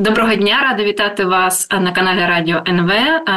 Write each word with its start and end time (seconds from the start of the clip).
Доброго 0.00 0.34
дня, 0.34 0.60
рада 0.62 0.84
вітати 0.84 1.24
вас 1.24 1.68
на 1.80 1.92
каналі 1.92 2.18
Радіо 2.18 2.62
НВ. 2.68 2.90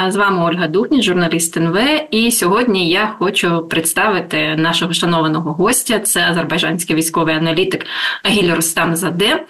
З 0.08 0.16
вами 0.16 0.44
Ольга 0.46 0.68
Духні, 0.68 1.04
журналіст 1.04 1.58
НВ. 1.58 1.78
І 2.12 2.32
сьогодні 2.32 2.90
я 2.90 3.16
хочу 3.20 3.68
представити 3.70 4.56
нашого 4.56 4.94
шанованого 4.94 5.54
гостя. 5.54 6.00
Це 6.00 6.22
азербайджанський 6.30 6.96
військовий 6.96 7.36
аналітик 7.36 7.86
Агіль 8.24 8.54
Рустам 8.56 8.96
Заде. 8.96 9.44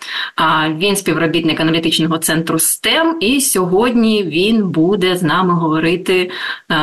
Він 0.77 0.95
співробітник 0.95 1.59
аналітичного 1.59 2.17
центру 2.17 2.59
СТЕМ. 2.59 3.17
І 3.19 3.41
сьогодні 3.41 4.23
він 4.23 4.67
буде 4.67 5.15
з 5.15 5.23
нами 5.23 5.53
говорити 5.53 6.31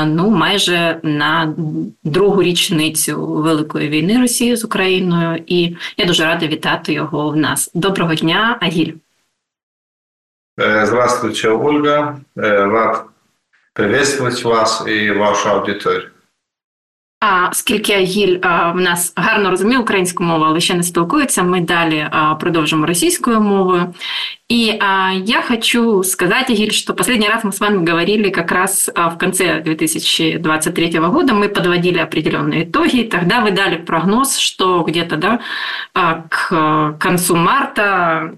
ну 0.06 0.30
майже 0.30 1.00
на 1.02 1.54
другу 2.04 2.42
річницю 2.42 3.26
великої 3.26 3.88
війни 3.88 4.20
Росії 4.20 4.56
з 4.56 4.64
Україною. 4.64 5.42
І 5.46 5.76
я 5.96 6.04
дуже 6.04 6.24
рада 6.24 6.46
вітати 6.46 6.92
його 6.92 7.30
в 7.30 7.36
нас. 7.36 7.70
Доброго 7.74 8.14
дня, 8.14 8.58
Агіль. 8.60 8.92
Э, 10.60 10.84
здравствуйте, 10.84 11.48
Ольга. 11.48 12.20
Э, 12.36 12.40
рад 12.66 13.06
приветствовать 13.72 14.44
вас 14.44 14.86
и 14.86 15.10
вашу 15.10 15.48
аудиторию. 15.48 16.10
А 17.20 17.52
скільки 17.52 17.96
Гіль 17.96 18.38
в 18.74 18.74
нас 18.74 19.12
гарно 19.16 19.50
розуміє 19.50 19.78
українську 19.78 20.24
мову, 20.24 20.44
але 20.44 20.60
ще 20.60 20.74
не 20.74 20.82
спілкується, 20.82 21.42
ми 21.42 21.60
далі 21.60 22.10
продовжимо 22.40 22.86
російською 22.86 23.40
мовою. 23.40 23.94
И 24.50 24.76
а, 24.80 25.12
я 25.12 25.42
хочу 25.42 26.02
сказать, 26.02 26.50
Игорь, 26.50 26.72
что 26.72 26.92
последний 26.92 27.28
раз 27.28 27.44
мы 27.44 27.52
с 27.52 27.60
вами 27.60 27.84
говорили 27.84 28.30
как 28.30 28.50
раз 28.50 28.90
а, 28.96 29.08
в 29.08 29.16
конце 29.16 29.60
2023 29.60 30.98
года, 30.98 31.34
мы 31.34 31.48
подводили 31.48 31.98
определенные 31.98 32.64
итоги, 32.64 33.02
и 33.02 33.08
тогда 33.08 33.42
вы 33.42 33.52
дали 33.52 33.76
прогноз, 33.76 34.38
что 34.38 34.82
где-то 34.82 35.16
да, 35.18 35.40
а, 35.94 36.24
к 36.28 36.96
концу 36.98 37.36
марта 37.36 38.34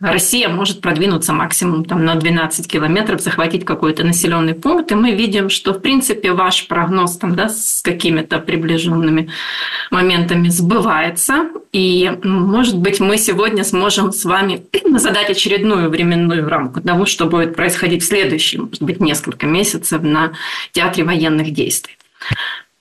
Россия 0.00 0.48
может 0.48 0.80
продвинуться 0.80 1.34
максимум 1.34 1.84
там, 1.84 2.02
на 2.02 2.14
12 2.14 2.66
километров, 2.66 3.20
захватить 3.20 3.66
какой-то 3.66 4.04
населенный 4.04 4.54
пункт, 4.54 4.90
и 4.90 4.94
мы 4.94 5.12
видим, 5.12 5.50
что 5.50 5.74
в 5.74 5.82
принципе 5.82 6.32
ваш 6.32 6.66
прогноз 6.66 7.18
там, 7.18 7.36
да, 7.36 7.50
с 7.50 7.82
какими-то 7.82 8.38
приближенными 8.38 9.28
моментами 9.90 10.48
сбывается, 10.48 11.50
и 11.72 12.10
может 12.22 12.78
быть 12.78 13.00
мы 13.00 13.18
сегодня 13.18 13.64
сможем 13.64 14.12
с 14.12 14.24
вами 14.24 14.62
задать 14.98 15.30
очередную 15.30 15.90
временную 15.90 16.48
рамку 16.48 16.80
того, 16.80 17.06
что 17.06 17.26
будет 17.26 17.56
происходить 17.56 18.02
в 18.02 18.06
следующие, 18.06 18.62
может 18.62 18.82
быть, 18.82 19.00
несколько 19.00 19.46
месяцев 19.46 20.02
на 20.02 20.32
театре 20.72 21.04
военных 21.04 21.52
действий. 21.52 21.96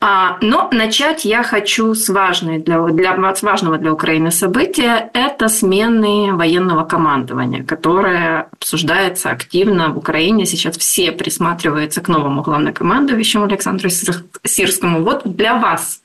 А, 0.02 0.37
но 0.39 0.69
начать 0.71 1.25
я 1.25 1.43
хочу 1.43 1.93
с, 1.93 2.07
важной 2.07 2.59
для, 2.59 2.81
для, 2.87 3.35
с 3.35 3.43
важного 3.43 3.77
для 3.77 3.91
Украины 3.91 4.31
события. 4.31 5.09
Это 5.13 5.49
смены 5.49 6.33
военного 6.33 6.85
командования, 6.85 7.65
которое 7.65 8.47
обсуждается 8.53 9.30
активно 9.30 9.89
в 9.89 9.97
Украине. 9.97 10.45
Сейчас 10.45 10.77
все 10.77 11.11
присматриваются 11.11 11.99
к 11.99 12.07
новому 12.07 12.43
главнокомандующему 12.43 13.43
Александру 13.43 13.89
Сирскому. 13.89 15.03
Вот 15.03 15.23
для 15.25 15.55
вас, 15.55 16.02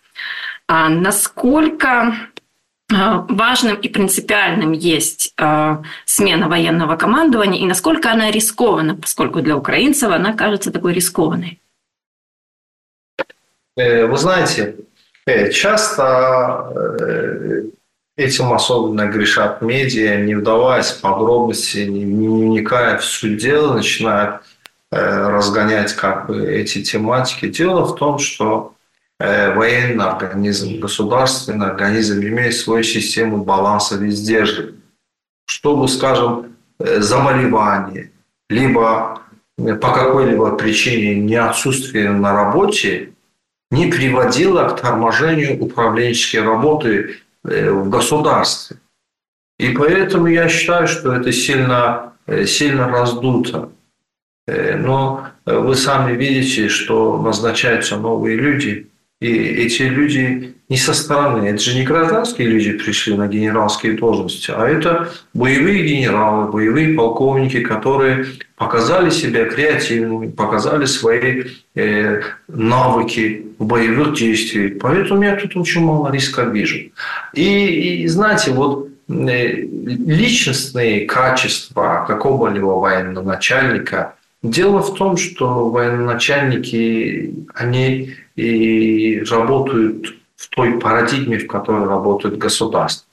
насколько 0.68 2.14
важным 2.90 3.76
и 3.76 3.88
принципиальным 3.88 4.72
есть 4.72 5.34
смена 6.04 6.48
военного 6.48 6.96
командования 6.96 7.60
и 7.60 7.66
насколько 7.66 8.10
она 8.10 8.30
рискована, 8.30 8.94
поскольку 8.94 9.40
для 9.40 9.56
украинцев 9.56 10.10
она 10.10 10.32
кажется 10.32 10.70
такой 10.70 10.92
рискованной? 10.92 11.60
Э, 13.76 14.06
вы 14.06 14.16
знаете, 14.16 14.76
э, 15.26 15.50
часто 15.50 16.70
э, 17.00 17.62
этим 18.16 18.52
особенно 18.52 19.06
грешат 19.06 19.62
медиа, 19.62 20.16
не 20.16 20.36
вдаваясь 20.36 20.90
в 20.90 21.00
подробности, 21.00 21.78
не 21.78 22.28
вникая 22.28 22.98
в 22.98 23.04
суть 23.04 23.38
дела, 23.38 23.74
начинают 23.74 24.42
разгонять 24.90 25.92
как 25.94 26.28
бы 26.28 26.46
эти 26.46 26.80
тематики. 26.80 27.48
Дело 27.48 27.84
в 27.84 27.96
том, 27.96 28.20
что 28.20 28.74
военный 29.20 30.04
организм, 30.04 30.80
государственный 30.80 31.66
организм 31.66 32.20
имеет 32.20 32.54
свою 32.54 32.82
систему 32.82 33.44
баланса 33.44 34.02
и 34.02 34.10
сдерживания. 34.10 34.80
Чтобы, 35.47 35.88
скажем, 35.88 36.56
э, 36.80 37.00
заболевание, 37.00 38.10
либо 38.48 39.22
э, 39.58 39.74
по 39.74 39.92
какой-либо 39.92 40.56
причине 40.56 41.20
не 41.20 41.36
отсутствие 41.36 42.10
на 42.10 42.32
работе 42.32 43.12
не 43.70 43.86
приводило 43.86 44.69
к 44.69 44.80
торможению 44.80 45.62
управленческой 45.62 46.42
работы 46.42 47.16
в 47.42 47.91
государстве. 47.91 48.78
И 49.58 49.70
поэтому 49.70 50.28
я 50.28 50.48
считаю, 50.48 50.86
что 50.88 51.12
это 51.12 51.30
сильно, 51.32 52.14
сильно 52.47 52.88
раздуто. 52.88 53.70
Но 54.47 55.26
вы 55.44 55.74
сами 55.74 56.16
видите, 56.16 56.69
что 56.69 57.20
назначаются 57.20 57.97
новые 57.97 58.36
люди– 58.36 58.91
и 59.24 59.64
эти 59.64 59.82
люди 59.82 60.54
не 60.68 60.76
со 60.76 60.92
стороны, 60.92 61.46
это 61.46 61.58
же 61.58 61.74
не 61.78 61.84
гражданские 61.84 62.46
люди 62.48 62.72
пришли 62.72 63.16
на 63.16 63.26
генеральские 63.26 63.94
должности, 63.94 64.52
а 64.54 64.68
это 64.68 65.08
боевые 65.32 65.82
генералы, 65.82 66.52
боевые 66.52 66.94
полковники, 66.94 67.60
которые 67.60 68.26
показали 68.56 69.08
себя 69.08 69.46
креативными, 69.46 70.30
показали 70.30 70.84
свои 70.84 71.44
э, 71.74 72.20
навыки 72.48 73.46
в 73.58 73.64
боевых 73.64 74.14
действиях. 74.14 74.78
Поэтому 74.80 75.22
я 75.22 75.36
тут 75.36 75.56
очень 75.56 75.80
мало 75.80 76.12
риска 76.12 76.42
вижу. 76.42 76.78
И, 77.32 78.02
и 78.02 78.06
знаете, 78.08 78.50
вот 78.50 78.91
э, 79.08 79.54
личностные 79.54 81.06
качества 81.06 82.04
какого-либо 82.06 82.66
военного 82.66 83.24
начальника. 83.24 84.16
Дело 84.44 84.82
в 84.82 84.94
том, 84.94 85.16
что 85.16 85.71
военачальники, 85.71 87.34
они 87.55 88.15
и 88.37 89.25
работают 89.31 90.16
в 90.37 90.50
той 90.50 90.78
парадигме, 90.78 91.38
в 91.38 91.47
которой 91.47 91.88
работает 91.88 92.37
государство. 92.37 93.09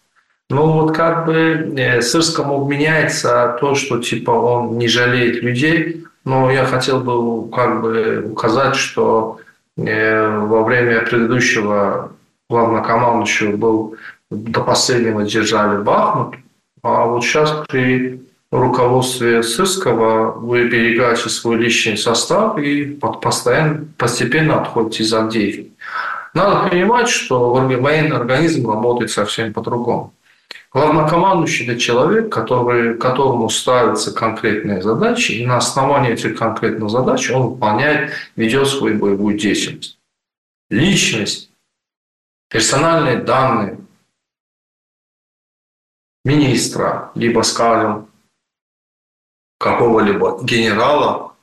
Но 0.49 0.73
вот 0.73 0.93
как 0.93 1.25
бы 1.25 1.73
э, 1.77 2.01
Сырскому 2.01 2.67
меняется 2.67 3.55
то, 3.61 3.75
что 3.75 3.99
типа 3.99 4.31
он 4.31 4.77
не 4.77 4.89
жалеет 4.89 5.41
людей, 5.41 6.03
но 6.25 6.51
я 6.51 6.65
хотел 6.65 6.99
бы 6.99 7.49
как 7.49 7.81
бы 7.81 8.27
указать, 8.29 8.75
что 8.75 9.39
э, 9.77 10.37
во 10.37 10.63
время 10.65 11.05
предыдущего 11.05 12.11
главнокомандующего 12.49 13.55
был 13.55 13.95
до 14.29 14.59
последнего 14.59 15.23
держали 15.23 15.81
Бахмут, 15.81 16.35
а 16.83 17.05
вот 17.05 17.23
сейчас 17.23 17.63
при 17.69 18.21
руководстве 18.59 19.43
Сырского 19.43 20.31
вы 20.31 20.67
берегаете 20.67 21.29
свой 21.29 21.57
личный 21.57 21.97
состав 21.97 22.57
и 22.57 22.85
постоянно, 22.85 23.87
постепенно 23.97 24.61
отходите 24.61 25.03
из 25.03 25.13
Авдеевки. 25.13 25.71
Надо 26.33 26.69
понимать, 26.69 27.07
что 27.07 27.53
военный 27.53 28.17
организм 28.17 28.69
работает 28.69 29.11
совсем 29.11 29.53
по-другому. 29.53 30.13
Главнокомандующий– 30.73 31.65
это 31.67 31.79
человек, 31.79 32.29
который, 32.29 32.97
которому 32.97 33.49
ставятся 33.49 34.13
конкретные 34.13 34.81
задачи, 34.81 35.33
и 35.33 35.45
на 35.45 35.57
основании 35.57 36.11
этих 36.11 36.37
конкретных 36.37 36.89
задач 36.89 37.29
он 37.29 37.49
выполняет, 37.49 38.11
ведет 38.37 38.67
свою 38.67 38.97
боевую 38.97 39.37
деятельность. 39.37 39.97
Личность, 40.69 41.51
персональные 42.49 43.17
данные 43.17 43.79
министра, 46.23 47.11
либо, 47.15 47.41
скажем, 47.41 48.07
какого-либо 49.61 50.39
генерала, 50.43 51.33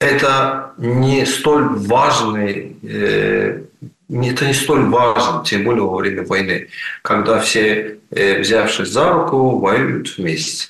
это 0.00 0.72
не 0.78 1.26
столь 1.26 1.68
важный, 1.68 2.76
э, 2.82 3.62
это 4.08 4.46
не 4.46 4.54
столь 4.54 4.84
важно, 4.86 5.44
тем 5.44 5.64
более 5.64 5.84
во 5.84 5.96
время 5.96 6.26
войны, 6.26 6.68
когда 7.02 7.38
все, 7.38 7.98
э, 8.10 8.40
взявшись 8.40 8.88
за 8.88 9.12
руку, 9.12 9.58
воюют 9.58 10.16
вместе. 10.16 10.68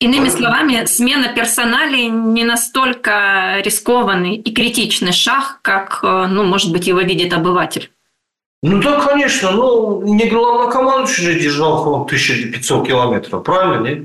Иными 0.00 0.28
словами, 0.28 0.84
смена 0.86 1.32
персоналей 1.34 2.08
не 2.08 2.44
настолько 2.44 3.60
рискованный 3.64 4.36
и 4.36 4.54
критичный 4.54 5.12
шаг, 5.12 5.58
как, 5.62 6.00
э, 6.04 6.26
ну, 6.28 6.44
может 6.44 6.72
быть, 6.72 6.86
его 6.86 7.00
видит 7.00 7.32
обыватель. 7.32 7.90
Ну 8.62 8.80
да, 8.80 9.00
конечно. 9.00 9.50
Ну, 9.50 10.02
не 10.02 10.28
главнокомандующий 10.28 11.24
же 11.24 11.40
держал 11.40 11.82
фронт 11.82 12.06
1500 12.06 12.86
километров, 12.86 13.42
правильно, 13.42 13.88
нет? 13.88 14.04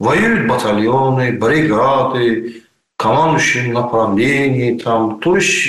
Воюют 0.00 0.48
батальоны, 0.48 1.32
бригады, 1.32 2.62
командующие 2.96 3.72
направлений. 3.72 4.78
Там. 4.78 5.20
То 5.20 5.36
есть 5.36 5.68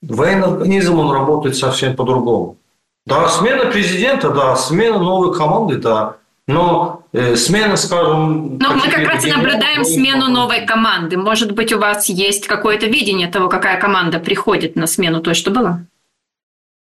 военный 0.00 0.46
организм 0.46 1.00
он 1.00 1.12
работает 1.12 1.56
совсем 1.56 1.96
по-другому. 1.96 2.56
Да, 3.04 3.28
смена 3.28 3.66
президента, 3.66 4.30
да, 4.30 4.54
смена 4.54 4.98
новой 4.98 5.36
команды, 5.36 5.76
да. 5.76 6.16
Но 6.46 7.04
э, 7.12 7.34
смена, 7.34 7.76
скажем... 7.76 8.58
Но 8.58 8.74
мы 8.74 8.88
как 8.88 9.08
раз 9.08 9.24
наблюдаем 9.24 9.84
смену 9.84 10.28
новой 10.28 10.64
команды. 10.64 11.16
Может 11.16 11.52
быть, 11.52 11.72
у 11.72 11.78
вас 11.78 12.08
есть 12.08 12.46
какое-то 12.46 12.86
видение 12.86 13.28
того, 13.28 13.48
какая 13.48 13.80
команда 13.80 14.20
приходит 14.20 14.76
на 14.76 14.86
смену 14.86 15.20
той, 15.20 15.34
что 15.34 15.50
была? 15.50 15.84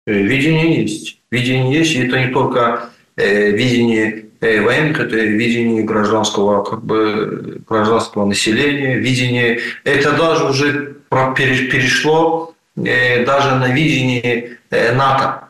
Э, 0.07 0.13
видение 0.13 0.81
есть. 0.81 1.19
Видение 1.31 1.79
есть. 1.79 1.95
И 1.95 1.99
это 1.99 2.19
не 2.19 2.27
только 2.27 2.89
э, 3.17 3.51
видение 3.51 4.24
военных, 4.61 4.99
это 4.99 5.15
видение 5.15 5.83
гражданского, 5.83 6.63
как 6.63 6.83
бы, 6.83 7.61
гражданского 7.67 8.25
населения, 8.25 8.97
видение, 8.97 9.59
это 9.83 10.11
даже 10.13 10.45
уже 10.45 10.95
перешло 11.09 12.53
даже 12.75 13.55
на 13.55 13.71
видение 13.71 14.57
НАТО. 14.71 15.45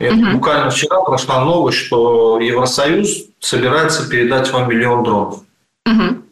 Угу. 0.00 0.32
Буквально 0.32 0.70
вчера 0.70 1.00
прошла 1.02 1.44
новость, 1.44 1.78
что 1.78 2.38
Евросоюз 2.40 3.28
собирается 3.40 4.08
передать 4.08 4.50
вам 4.52 4.68
миллион 4.68 5.04
дронов. 5.04 5.42
Угу. 5.86 6.22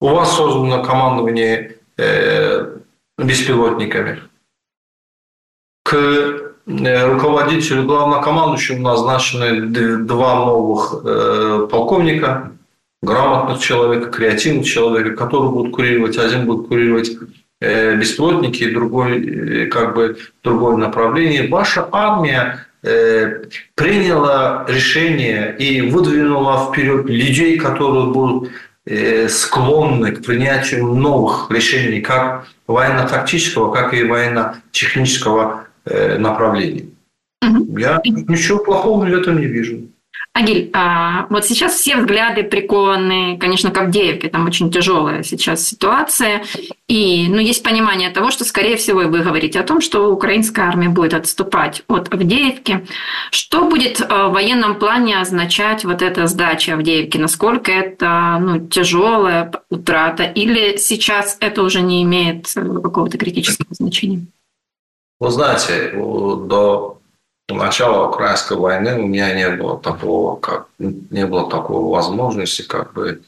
У 0.00 0.08
вас 0.08 0.36
создано 0.36 0.82
командование 0.82 1.76
э, 1.96 2.78
беспилотниками. 3.18 4.22
К 5.84 5.94
э, 5.94 6.49
руководителю 6.70 7.84
главнокомандующему 7.84 8.82
назначены 8.82 9.98
два 10.04 10.36
новых 10.36 11.02
э, 11.04 11.68
полковника, 11.70 12.52
грамотных 13.02 13.60
человека, 13.60 14.10
креативных 14.10 14.66
человека, 14.66 15.16
которые 15.16 15.50
будут 15.50 15.74
курировать, 15.74 16.18
один 16.18 16.46
будет 16.46 16.68
курировать 16.68 17.10
Э, 17.62 17.94
беспилотники, 17.94 18.70
другой, 18.70 19.64
э, 19.64 19.66
как 19.66 19.94
бы, 19.94 20.16
другое 20.42 20.76
направление. 20.76 21.46
Ваша 21.46 21.86
армия 21.92 22.66
э, 22.82 23.44
приняла 23.74 24.64
решение 24.66 25.54
и 25.58 25.82
выдвинула 25.82 26.70
вперед 26.72 27.04
людей, 27.06 27.58
которые 27.58 28.06
будут 28.06 28.50
склонны 29.28 30.10
к 30.10 30.24
принятию 30.24 30.86
новых 30.86 31.50
решений, 31.50 32.00
как 32.00 32.46
военно-тактического, 32.66 33.72
как 33.72 33.92
и 33.92 34.02
военно-технического 34.04 35.66
направления. 35.84 36.86
Угу. 37.42 37.78
Я 37.78 38.00
ничего 38.04 38.58
плохого 38.58 39.04
в 39.04 39.14
этом 39.14 39.40
не 39.40 39.46
вижу. 39.46 39.88
Агиль, 40.32 40.70
а 40.72 41.26
вот 41.28 41.44
сейчас 41.44 41.74
все 41.74 41.96
взгляды 41.96 42.44
прикованы, 42.44 43.36
конечно, 43.36 43.72
к 43.72 43.78
Авдеевке, 43.78 44.28
там 44.28 44.46
очень 44.46 44.70
тяжелая 44.70 45.24
сейчас 45.24 45.66
ситуация, 45.66 46.44
и 46.86 47.26
ну, 47.28 47.38
есть 47.38 47.64
понимание 47.64 48.10
того, 48.10 48.30
что, 48.30 48.44
скорее 48.44 48.76
всего, 48.76 49.00
вы 49.00 49.20
говорите 49.20 49.58
о 49.58 49.64
том, 49.64 49.80
что 49.80 50.12
украинская 50.12 50.66
армия 50.66 50.88
будет 50.88 51.14
отступать 51.14 51.82
от 51.88 52.14
Авдеевки. 52.14 52.86
Что 53.32 53.68
будет 53.68 54.00
а, 54.00 54.28
в 54.28 54.32
военном 54.32 54.78
плане 54.78 55.20
означать 55.20 55.84
вот 55.84 56.00
эта 56.00 56.28
сдача 56.28 56.74
Авдеевки? 56.74 57.18
Насколько 57.18 57.72
это 57.72 58.38
ну, 58.40 58.68
тяжелая 58.68 59.50
утрата, 59.68 60.22
или 60.22 60.76
сейчас 60.76 61.38
это 61.40 61.62
уже 61.64 61.80
не 61.80 62.04
имеет 62.04 62.52
э, 62.54 62.60
какого-то 62.60 63.18
критического 63.18 63.74
значения? 63.74 64.26
Вы 65.20 65.30
знаете, 65.30 65.92
до 65.92 66.98
начала 67.48 68.08
украинской 68.08 68.56
войны 68.56 68.94
у 69.02 69.06
меня 69.06 69.34
не 69.34 69.50
было 69.54 69.78
такого, 69.78 70.40
как 70.40 70.68
не 70.78 71.26
было 71.26 71.50
такой 71.50 71.82
возможности, 71.82 72.62
как 72.62 72.94
бы 72.94 73.22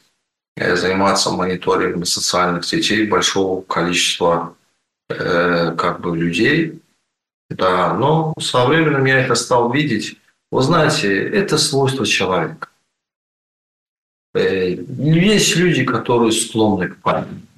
э, 0.55 0.75
заниматься 0.75 1.29
мониторингом 1.29 2.05
социальных 2.05 2.65
сетей 2.65 3.07
большого 3.07 3.61
количества 3.61 4.55
э, 5.09 5.75
как 5.77 6.01
бы 6.01 6.17
людей. 6.17 6.81
Да, 7.51 7.93
но 7.93 8.33
со 8.39 8.65
временем 8.65 9.05
я 9.05 9.19
это 9.19 9.35
стал 9.35 9.71
видеть. 9.71 10.17
Вы 10.51 10.63
знаете, 10.63 11.29
это 11.29 11.59
свойство 11.59 12.07
человека. 12.07 12.69
Э, 14.33 14.71
есть 14.71 15.55
люди, 15.55 15.85
которые 15.85 16.31
склонны 16.31 16.89
к 16.89 16.97
панике. 16.97 17.52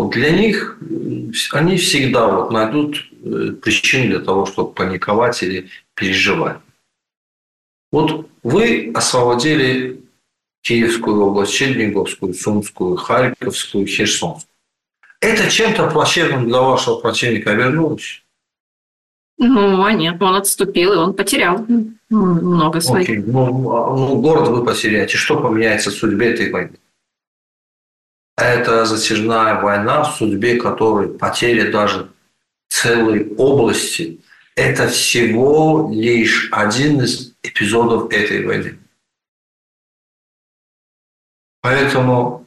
Вот 0.00 0.12
для 0.12 0.30
них 0.30 0.78
они 1.52 1.76
всегда 1.76 2.26
вот 2.26 2.50
найдут 2.50 3.06
э, 3.22 3.52
причины 3.62 4.06
для 4.06 4.20
того, 4.20 4.46
чтобы 4.46 4.72
паниковать 4.72 5.42
или 5.42 5.68
переживать. 5.94 6.56
Вот 7.92 8.26
вы 8.42 8.92
освободили 8.94 10.00
Киевскую 10.62 11.20
область, 11.20 11.52
Черниговскую, 11.52 12.32
Сумскую, 12.32 12.96
Харьковскую, 12.96 13.86
Херсонскую. 13.86 14.50
Это 15.20 15.50
чем-то 15.50 15.90
плачевным 15.90 16.48
для 16.48 16.62
вашего 16.62 16.98
противника 16.98 17.52
вернулось? 17.52 18.24
Ну, 19.36 19.82
а 19.82 19.92
нет, 19.92 20.22
он 20.22 20.34
отступил, 20.36 20.94
и 20.94 20.96
он 20.96 21.12
потерял 21.12 21.66
много 22.08 22.80
своих. 22.80 23.06
Окей. 23.06 23.18
Ну, 23.18 23.70
а, 23.70 23.94
ну, 23.94 24.18
город 24.22 24.48
вы 24.48 24.64
потеряете. 24.64 25.18
Что 25.18 25.38
поменяется 25.38 25.90
в 25.90 25.94
судьбе 25.94 26.32
этой 26.32 26.50
войны? 26.50 26.78
Это 28.40 28.86
затяжная 28.86 29.60
война, 29.60 30.02
в 30.02 30.16
судьбе 30.16 30.56
которой 30.56 31.08
потеря 31.08 31.70
даже 31.70 32.10
целой 32.70 33.34
области– 33.36 34.20
это 34.56 34.88
всего 34.88 35.90
лишь 35.92 36.48
один 36.50 37.02
из 37.02 37.34
эпизодов 37.42 38.10
этой 38.12 38.44
войны. 38.46 38.78
Поэтому 41.62 42.46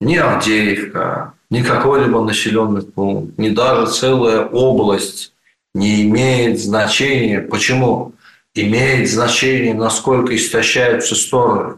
ни 0.00 0.16
Авдеевка, 0.16 1.34
ни 1.50 1.62
какой-либо 1.62 2.24
населенный 2.24 2.82
пункт, 2.82 3.38
ни 3.38 3.50
даже 3.50 3.92
целая 3.92 4.46
область 4.46 5.32
не 5.74 6.02
имеет 6.02 6.58
значения. 6.58 7.40
Почему? 7.40 8.12
Имеет 8.54 9.08
значение, 9.08 9.74
насколько 9.74 10.34
истощаются 10.34 11.14
стороны. 11.14 11.76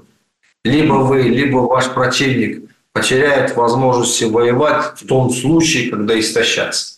Либо 0.64 0.94
вы, 0.94 1.22
либо 1.22 1.58
ваш 1.58 1.90
противник 1.90 2.73
потеряет 2.94 3.56
возможности 3.56 4.24
воевать 4.24 5.00
в 5.00 5.06
том 5.06 5.28
случае, 5.30 5.90
когда 5.90 6.18
истощатся. 6.18 6.94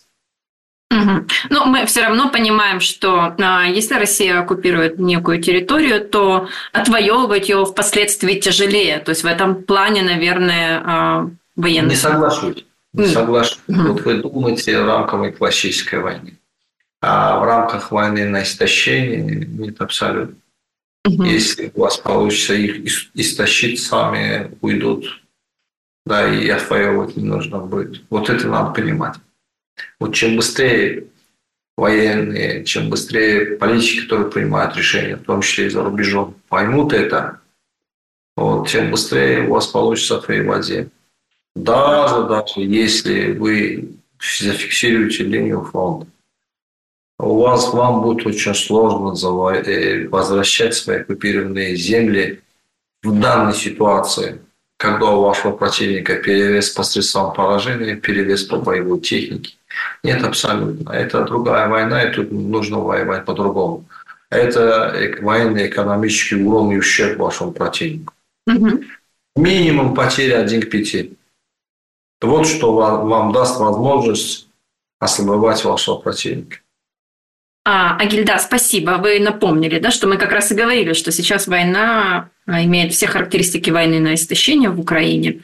Угу. 0.89 1.25
Но 1.49 1.65
мы 1.65 1.85
все 1.85 2.01
равно 2.03 2.29
понимаем, 2.29 2.79
что 2.79 3.35
а, 3.37 3.65
если 3.65 3.95
Россия 3.95 4.39
оккупирует 4.39 4.99
некую 4.99 5.41
территорию, 5.41 6.07
то 6.07 6.47
отвоевывать 6.71 7.49
ее 7.49 7.65
впоследствии 7.65 8.39
тяжелее. 8.39 8.99
То 8.99 9.09
есть 9.09 9.23
в 9.23 9.27
этом 9.27 9.63
плане, 9.63 10.03
наверное, 10.03 10.81
а, 10.85 11.29
военный. 11.55 11.89
Не 11.89 11.95
соглашусь. 11.95 12.65
Не 12.93 13.07
соглашусь. 13.07 13.59
Угу. 13.67 13.81
Вот 13.81 14.01
вы 14.01 14.13
думаете 14.21 14.77
о 14.77 14.85
рамковой 14.85 15.33
классической 15.33 15.99
войне. 15.99 16.37
А 17.01 17.39
в 17.39 17.43
рамках 17.43 17.91
войны 17.91 18.25
на 18.25 18.43
истощение 18.43 19.45
нет 19.45 19.81
абсолютно. 19.81 20.37
Угу. 21.05 21.23
Если 21.23 21.71
у 21.73 21.81
вас 21.81 21.97
получится 21.97 22.53
их 22.53 23.09
истощить, 23.13 23.81
сами 23.81 24.51
уйдут 24.61 25.21
да, 26.07 26.33
и 26.33 26.47
отвоевывать 26.49 27.17
не 27.17 27.23
нужно 27.23 27.59
будет. 27.59 28.03
Вот 28.09 28.29
это 28.29 28.47
надо 28.47 28.73
понимать. 28.73 29.15
Вот 29.99 30.15
чем 30.15 30.37
быстрее 30.37 31.07
военные, 31.75 32.63
чем 32.65 32.89
быстрее 32.89 33.57
политики, 33.57 34.03
которые 34.03 34.31
принимают 34.31 34.75
решения, 34.75 35.17
в 35.17 35.23
том 35.23 35.41
числе 35.41 35.67
и 35.67 35.69
за 35.69 35.83
рубежом, 35.83 36.35
поймут 36.47 36.93
это, 36.93 37.41
вот, 38.35 38.69
тем 38.69 38.91
быстрее 38.91 39.47
у 39.47 39.53
вас 39.53 39.67
получится 39.67 40.17
землю. 40.17 40.89
Даже, 41.55 42.27
даже 42.27 42.53
если 42.57 43.33
вы 43.33 43.97
зафиксируете 44.19 45.23
линию 45.23 45.63
фронта, 45.63 46.07
у 47.19 47.41
вас 47.41 47.73
вам 47.73 48.01
будет 48.01 48.25
очень 48.27 48.53
сложно 48.53 49.15
э, 49.55 50.07
возвращать 50.07 50.75
свои 50.75 50.97
оккупированные 50.97 51.75
земли 51.75 52.41
в 53.03 53.19
данной 53.19 53.53
ситуации– 53.53 54.39
когда 54.77 55.07
у 55.07 55.21
вашего 55.23 55.51
противника 55.51 56.15
перевес 56.15 56.69
по 56.69 56.83
средствам 56.83 57.33
поражения, 57.33 57.95
перевес 57.95 58.43
по 58.43 58.57
боевой 58.57 58.99
технике. 58.99 59.55
Нет, 60.03 60.23
абсолютно. 60.23 60.91
Это 60.91 61.23
другая 61.23 61.67
война, 61.67 62.03
и 62.03 62.13
тут 62.13 62.31
нужно 62.31 62.79
воевать 62.79 63.25
по-другому. 63.25 63.85
Это 64.29 64.93
военно-экономический 65.21 66.43
урон 66.43 66.71
и 66.71 66.77
ущерб 66.77 67.17
вашему 67.17 67.51
противнику. 67.51 68.13
Угу. 68.45 68.83
Минимум 69.35 69.95
потери 69.95 70.31
1 70.31 70.61
к 70.61 70.69
5. 70.69 71.09
Вот 72.21 72.47
что 72.47 72.73
вам, 72.73 73.07
вам 73.07 73.31
даст 73.31 73.59
возможность 73.59 74.47
ослабевать 74.99 75.63
вашего 75.63 75.97
противника. 75.97 76.57
А, 77.65 77.97
Агильда, 77.97 78.37
спасибо. 78.39 78.91
Вы 78.91 79.19
напомнили, 79.19 79.79
да, 79.79 79.91
что 79.91 80.07
мы 80.07 80.17
как 80.17 80.31
раз 80.31 80.51
и 80.51 80.55
говорили, 80.55 80.93
что 80.93 81.11
сейчас 81.11 81.47
война 81.47 82.29
имеет 82.47 82.93
все 82.93 83.07
характеристики 83.07 83.69
войны 83.69 83.99
на 83.99 84.15
истощение 84.15 84.69
в 84.69 84.79
Украине. 84.79 85.39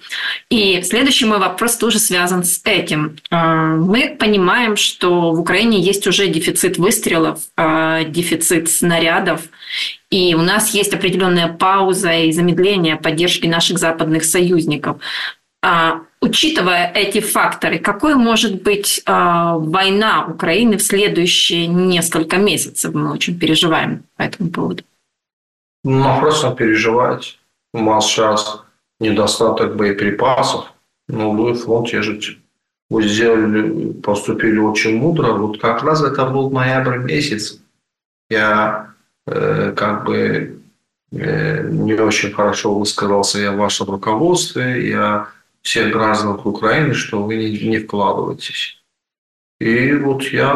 И 0.49 0.81
следующий 0.83 1.25
мой 1.25 1.39
вопрос 1.39 1.75
тоже 1.75 1.99
связан 1.99 2.43
с 2.43 2.61
этим. 2.63 3.17
А, 3.29 3.75
мы 3.75 4.15
понимаем, 4.17 4.77
что 4.77 5.31
в 5.33 5.39
Украине 5.39 5.81
есть 5.81 6.07
уже 6.07 6.27
дефицит 6.27 6.77
выстрелов, 6.77 7.41
а, 7.57 8.03
дефицит 8.05 8.69
снарядов, 8.69 9.41
и 10.09 10.33
у 10.35 10.41
нас 10.41 10.73
есть 10.73 10.93
определенная 10.93 11.49
пауза 11.49 12.13
и 12.13 12.31
замедление 12.31 12.95
поддержки 12.95 13.47
наших 13.47 13.79
западных 13.79 14.23
союзников. 14.23 14.97
Учитывая 16.21 16.91
эти 16.93 17.19
факторы, 17.19 17.79
какой 17.79 18.15
может 18.15 18.61
быть 18.63 19.01
война 19.05 20.25
Украины 20.27 20.77
в 20.77 20.83
следующие 20.83 21.67
несколько 21.67 22.37
месяцев? 22.37 22.93
Мы 22.93 23.11
очень 23.11 23.39
переживаем 23.39 24.03
по 24.17 24.23
этому 24.23 24.49
поводу. 24.51 24.83
Напрасно 25.83 26.55
переживать. 26.55 27.39
У 27.73 27.83
вас 27.83 28.05
сейчас 28.05 28.63
недостаток 28.99 29.75
боеприпасов, 29.75 30.71
но 31.07 31.31
вы 31.31 31.53
фронт 31.55 31.89
держите. 31.89 32.37
Вы 32.89 33.07
сделали, 33.07 33.91
поступили 33.93 34.59
очень 34.59 34.97
мудро. 34.97 35.33
Вот 35.33 35.59
как 35.59 35.83
раз 35.83 36.03
это 36.03 36.25
был 36.25 36.51
ноябрь 36.51 36.99
месяц. 36.99 37.59
Я 38.29 38.93
э, 39.25 39.73
как 39.75 40.05
бы 40.05 40.59
не 41.11 41.93
очень 41.93 42.31
хорошо 42.31 42.73
высказался 42.73 43.39
и 43.39 43.45
о 43.45 43.51
вашем 43.51 43.89
руководстве, 43.89 44.97
о 44.97 45.27
всех 45.61 45.91
гражданах 45.91 46.45
Украины, 46.45 46.93
что 46.93 47.23
вы 47.23 47.35
не, 47.35 47.51
не 47.67 47.79
вкладываетесь. 47.79 48.81
И 49.59 49.93
вот 49.93 50.23
я, 50.23 50.53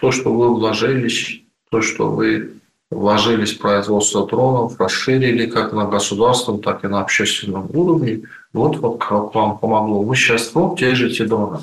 то, 0.00 0.10
что 0.10 0.32
вы 0.32 0.54
вложились, 0.54 1.42
то, 1.70 1.82
что 1.82 2.10
вы 2.10 2.54
вложились 2.90 3.54
в 3.54 3.58
производство 3.58 4.26
дронов, 4.26 4.78
расширили 4.78 5.46
как 5.46 5.72
на 5.72 5.86
государственном, 5.86 6.62
так 6.62 6.84
и 6.84 6.88
на 6.88 7.00
общественном 7.00 7.68
уровне, 7.74 8.22
вот, 8.52 8.76
вот 8.76 8.98
как 8.98 9.34
вам 9.34 9.58
помогло. 9.58 10.02
Вы 10.02 10.16
сейчас 10.16 10.54
вот 10.54 10.78
держите 10.78 11.24
дроны. 11.24 11.60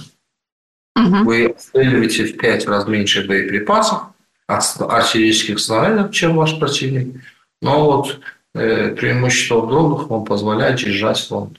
Угу. 0.96 1.24
Вы 1.24 1.46
отстреливаете 1.48 2.26
в 2.26 2.38
пять 2.38 2.68
раз 2.68 2.88
меньше 2.88 3.26
боеприпасов, 3.26 4.04
артиллерийских 4.48 5.60
снарядов, 5.60 6.12
чем 6.12 6.36
ваш 6.36 6.60
противник. 6.60 7.22
Но 7.62 7.86
вот 7.86 8.20
э, 8.54 8.94
преимущество 8.96 9.66
дронов 9.66 10.08
вам 10.08 10.26
позволяет 10.26 10.80
держать 10.80 11.20
фронт. 11.20 11.58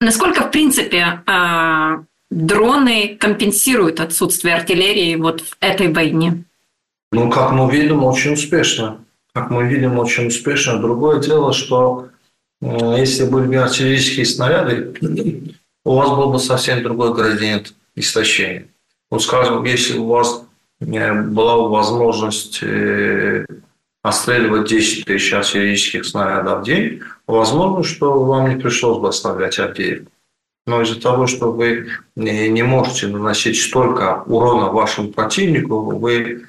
Насколько, 0.00 0.42
в 0.42 0.50
принципе, 0.50 1.22
э, 1.26 2.04
дроны 2.30 3.16
компенсируют 3.18 4.00
отсутствие 4.00 4.54
артиллерии 4.54 5.16
вот 5.16 5.40
в 5.40 5.56
этой 5.60 5.92
войне? 5.92 6.44
Ну, 7.12 7.30
как 7.30 7.52
мы 7.52 7.70
видим, 7.70 8.04
очень 8.04 8.34
успешно. 8.34 9.04
Как 9.34 9.50
мы 9.50 9.66
видим, 9.66 9.98
очень 9.98 10.26
успешно. 10.26 10.78
Другое 10.78 11.20
дело, 11.20 11.52
что 11.52 12.08
если 12.60 13.24
были 13.24 13.46
бы 13.46 13.56
артиллерийские 13.56 14.26
снаряды, 14.26 15.54
у 15.84 15.94
вас 15.94 16.10
был 16.10 16.30
бы 16.30 16.38
совсем 16.38 16.82
другой 16.82 17.14
градиент 17.14 17.74
истощения. 17.94 18.68
Вот, 19.10 19.22
скажем, 19.22 19.64
если 19.64 19.96
у 19.96 20.06
вас 20.06 20.44
э, 20.80 21.22
была 21.22 21.56
бы 21.56 21.70
возможность 21.70 22.62
э, 22.62 23.46
отстреливать 24.02 24.68
10 24.68 25.06
тысяч 25.06 25.32
артиллерийских 25.32 26.04
снарядов 26.04 26.60
в 26.60 26.64
день, 26.64 27.00
возможно, 27.26 27.82
что 27.84 28.24
вам 28.24 28.50
не 28.50 28.56
пришлось 28.60 28.98
бы 28.98 29.08
оставлять 29.08 29.58
Авдеевку. 29.58 30.10
Но 30.66 30.82
из-за 30.82 31.00
того, 31.00 31.26
что 31.26 31.50
вы 31.52 31.88
не 32.14 32.62
можете 32.62 33.06
наносить 33.06 33.58
столько 33.58 34.22
урона 34.26 34.66
вашему 34.66 35.08
противнику, 35.08 35.96
вы 35.96 36.44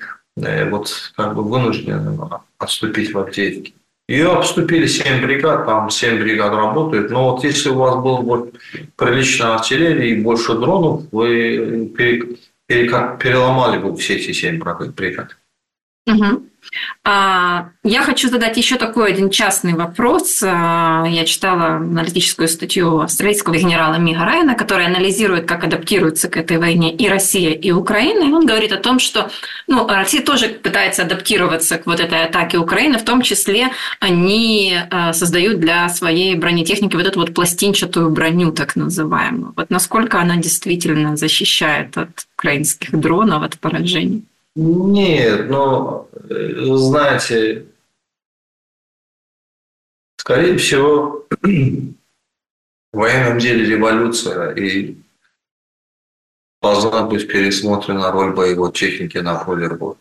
вот 0.69 1.11
как 1.15 1.35
бы 1.35 1.43
вынуждены 1.43 2.17
отступить 2.57 3.13
в 3.13 3.19
Авдеевке. 3.19 3.73
Ее 4.07 4.31
обступили 4.31 4.87
7 4.87 5.21
бригад, 5.21 5.65
там 5.67 5.89
7 5.89 6.19
бригад 6.19 6.51
работают. 6.51 7.11
Но 7.11 7.31
вот 7.31 7.43
если 7.43 7.69
у 7.69 7.75
вас 7.75 7.95
было 8.01 8.21
бы 8.21 8.51
приличная 8.95 9.53
артиллерия 9.53 10.09
и 10.11 10.21
больше 10.21 10.55
дронов, 10.55 11.03
вы 11.11 11.91
переломали 12.67 13.77
бы 13.77 13.95
все 13.97 14.15
эти 14.15 14.31
7 14.31 14.59
бригад. 14.95 15.37
Угу. 16.07 16.49
А, 17.03 17.69
я 17.83 18.03
хочу 18.03 18.29
задать 18.29 18.57
еще 18.57 18.75
такой 18.75 19.11
один 19.11 19.29
частный 19.29 19.73
вопрос. 19.73 20.41
А, 20.43 21.05
я 21.07 21.25
читала 21.25 21.77
аналитическую 21.77 22.47
статью 22.47 22.99
австралийского 22.99 23.55
генерала 23.55 23.95
Мига 23.95 24.25
Райна, 24.25 24.55
который 24.55 24.85
анализирует, 24.85 25.45
как 25.45 25.63
адаптируются 25.63 26.29
к 26.29 26.37
этой 26.37 26.57
войне 26.57 26.93
и 26.93 27.07
Россия, 27.07 27.51
и 27.51 27.71
Украина. 27.71 28.23
И 28.23 28.31
он 28.31 28.45
говорит 28.45 28.71
о 28.71 28.77
том, 28.77 28.99
что 28.99 29.31
ну, 29.67 29.87
Россия 29.87 30.21
тоже 30.21 30.49
пытается 30.49 31.03
адаптироваться 31.03 31.77
к 31.77 31.85
вот 31.85 31.99
этой 31.99 32.23
атаке 32.23 32.57
Украины, 32.57 32.97
в 32.97 33.05
том 33.05 33.21
числе 33.21 33.69
они 33.99 34.77
а, 34.89 35.13
создают 35.13 35.59
для 35.59 35.89
своей 35.89 36.35
бронетехники 36.35 36.95
вот 36.95 37.05
эту 37.05 37.19
вот 37.19 37.33
пластинчатую 37.33 38.09
броню, 38.09 38.51
так 38.51 38.75
называемую. 38.75 39.53
Вот 39.55 39.69
насколько 39.69 40.19
она 40.19 40.37
действительно 40.37 41.15
защищает 41.17 41.97
от 41.97 42.27
украинских 42.35 42.91
дронов, 42.99 43.43
от 43.43 43.59
поражений? 43.59 44.28
Нет, 44.61 45.49
но, 45.49 46.09
э, 46.29 46.75
знаете, 46.75 47.65
скорее 50.17 50.57
всего, 50.57 51.25
в 51.41 52.97
военном 52.97 53.39
деле 53.39 53.65
революция 53.65 54.51
и 54.51 54.97
должна 56.61 57.03
быть 57.03 57.29
пересмотрена 57.29 58.11
роль 58.11 58.33
боевой 58.33 58.73
техники 58.73 59.17
на 59.19 59.35
поле 59.45 59.69
боя. 59.69 59.95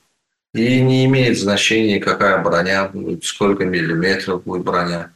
И 0.54 0.80
не 0.80 1.04
имеет 1.04 1.38
значения, 1.38 2.00
какая 2.00 2.42
броня 2.42 2.88
будет, 2.88 3.22
сколько 3.22 3.64
миллиметров 3.64 4.42
будет 4.42 4.64
броня. 4.64 5.12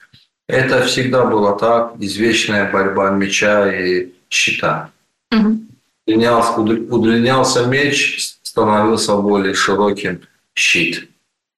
Это 0.47 0.85
всегда 0.85 1.25
было 1.25 1.59
так, 1.59 1.95
извечная 1.99 2.71
борьба 2.71 3.11
меча 3.11 3.75
и 3.75 4.13
щита. 4.31 4.93
Угу. 5.33 5.63
Удлинялся, 6.07 6.61
удлинялся 6.61 7.67
меч, 7.67 8.37
становился 8.53 9.17
более 9.17 9.55
широким 9.55 10.21
щит. 10.55 11.09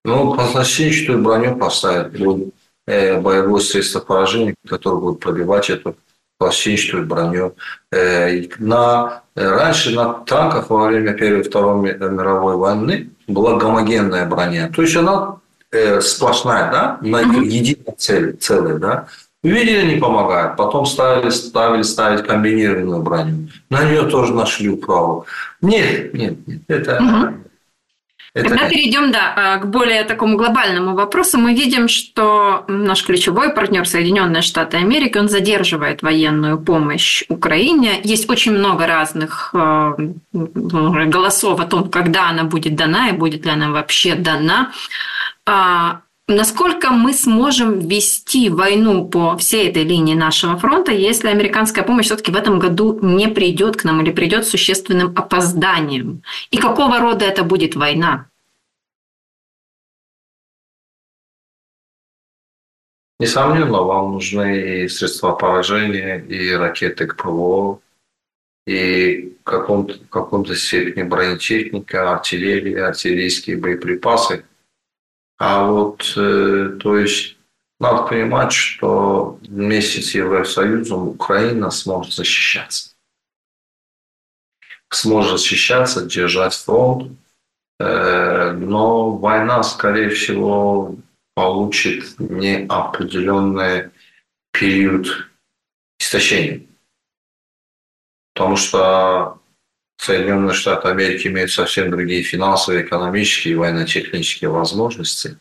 Ну, 0.05 0.35
пластинчатую 0.35 1.23
броню 1.23 1.57
поставить 1.57 2.17
будет 2.17 2.55
э, 2.87 3.21
боевое 3.21 3.61
средство 3.61 3.99
поражения, 3.99 4.55
которое 4.69 5.01
будет 5.01 5.19
пробивать 5.19 5.71
эту 5.71 5.97
пластинчатую 6.39 7.05
броню. 7.05 7.57
Э, 7.91 8.43
на, 8.59 9.23
раньше 9.35 9.91
на 9.91 10.13
танках 10.25 10.71
во 10.71 10.87
время 10.87 11.15
Первой 11.15 11.41
и 11.41 11.43
Второй 11.43 11.97
мировой 11.99 12.57
войны 12.57 13.11
была 13.27 13.57
гомогенная 13.57 14.27
броня. 14.27 14.71
То 14.73 14.83
есть 14.83 14.95
она 14.95 15.39
э, 15.73 16.01
сплошная, 16.01 16.71
да, 16.71 16.99
на 17.01 17.23
единой 17.23 17.97
цели, 17.99 18.33
целой, 18.33 18.79
да. 18.79 19.09
Видели, 19.45 19.95
не 19.95 20.01
помогает. 20.01 20.57
Потом 20.57 20.87
ставили, 20.87 21.29
ставили 21.29 21.83
ставить 21.83 22.27
комбинированную 22.27 23.03
броню. 23.03 23.49
На 23.69 23.85
нее 23.85 24.05
тоже 24.05 24.33
нашли 24.33 24.71
управу. 24.71 25.27
Нет, 25.61 26.15
нет, 26.15 26.47
нет. 26.47 26.63
Это, 26.67 26.97
угу. 26.97 27.35
Это... 28.33 28.49
Когда 28.49 28.69
перейдем 28.69 29.13
да, 29.13 29.35
а, 29.37 29.59
к 29.59 29.69
более 29.69 30.03
такому 30.05 30.39
глобальному 30.39 30.95
вопросу, 30.95 31.39
мы 31.39 31.55
видим, 31.55 31.89
что 31.89 32.65
наш 32.69 33.05
ключевой 33.05 33.53
партнер 33.53 33.87
Соединенные 33.87 34.41
Штаты 34.41 34.79
Америки, 34.79 35.19
он 35.19 35.29
задерживает 35.29 36.03
военную 36.03 36.59
помощь 36.59 37.23
Украине. 37.29 38.01
Есть 38.03 38.31
очень 38.31 38.53
много 38.53 38.87
разных 38.87 39.51
а, 39.55 39.95
голосов 40.33 41.61
о 41.61 41.67
том, 41.67 41.91
когда 41.91 42.31
она 42.31 42.45
будет 42.45 42.77
дана 42.77 43.11
и 43.11 43.13
будет 43.13 43.45
ли 43.45 43.53
она 43.53 43.71
вообще 43.71 44.15
дана. 44.15 44.73
Насколько 46.26 46.90
мы 46.90 47.12
сможем 47.12 47.81
вести 47.81 48.49
войну 48.49 49.07
по 49.07 49.37
всей 49.37 49.69
этой 49.69 49.85
линии 49.85 50.14
нашего 50.14 50.57
фронта, 50.57 50.90
если 50.90 51.28
американская 51.28 51.85
помощь 51.85 52.07
все-таки 52.07 52.33
в 52.33 52.37
этом 52.37 52.59
году 52.59 52.99
не 53.02 53.28
придет 53.28 53.76
к 53.76 53.85
нам 53.85 54.00
или 54.00 54.11
придет 54.11 54.47
с 54.47 54.50
существенным 54.50 55.12
опозданием? 55.14 56.23
И 56.50 56.57
какого 56.57 56.99
рода 56.99 57.26
это 57.26 57.45
будет 57.45 57.76
война? 57.76 58.31
Несомненно, 63.21 63.83
вам 63.83 64.12
нужны 64.12 64.85
и 64.85 64.88
средства 64.88 65.33
поражения, 65.33 66.19
и 66.21 66.52
ракеты 66.52 67.07
к 67.07 67.16
ПВО, 67.16 67.81
и 68.66 69.37
в 69.40 69.45
каком-то, 69.45 69.95
в 70.02 70.09
каком-то 70.09 70.57
степени 70.57 71.02
бронетехника, 71.02 72.14
артиллерия, 72.14 72.87
артиллерийские 72.87 73.59
боеприпасы– 73.59 74.47
а 75.38 75.67
вот, 75.67 76.12
э, 76.17 76.79
то 76.81 76.97
есть, 76.99 77.37
надо 77.81 78.05
понимать, 78.05 78.53
что 78.53 79.38
вместе 79.43 80.00
с 80.00 80.14
Евросоюзом 80.14 81.09
Украина 81.09 81.71
сможет 81.71 82.14
защищаться. 82.14 82.95
Сможет 84.91 85.38
защищаться, 85.41 86.07
держать 86.07 86.55
фронт. 86.55 87.19
Э, 87.81 88.53
но 88.53 89.11
война, 89.11 89.62
скорее 89.64 90.11
всего, 90.11 90.97
получит 91.35 92.19
неопределенный 92.19 93.91
период 94.53 95.29
истощения. 95.99 96.67
Потому 98.35 98.57
что 98.57 99.41
Соединенные 99.97 100.55
Штаты 100.55 100.89
Америки 100.89 101.29
имеют 101.29 101.51
совсем 101.51 101.91
другие 101.91 102.23
финансовые, 102.23 102.85
экономические 102.85 103.55
и 103.55 103.57
военно-технические 103.57 104.51
возможности. 104.51 105.39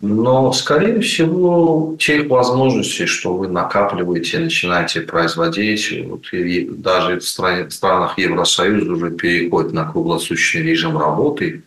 Но, 0.00 0.52
скорее 0.52 1.00
всего, 1.00 1.96
тех 1.98 2.28
возможностей, 2.28 3.06
что 3.06 3.34
вы 3.34 3.48
накапливаете, 3.48 4.38
начинаете 4.38 5.00
производить, 5.00 6.04
вот, 6.06 6.32
и 6.32 6.68
даже 6.68 7.20
в, 7.20 7.24
стране, 7.24 7.64
в 7.64 7.72
странах 7.72 8.18
Евросоюза 8.18 8.92
уже 8.92 9.10
переходит 9.10 9.72
на 9.72 9.90
круглосуточный 9.90 10.62
режим 10.62 10.98
работы, 10.98 11.62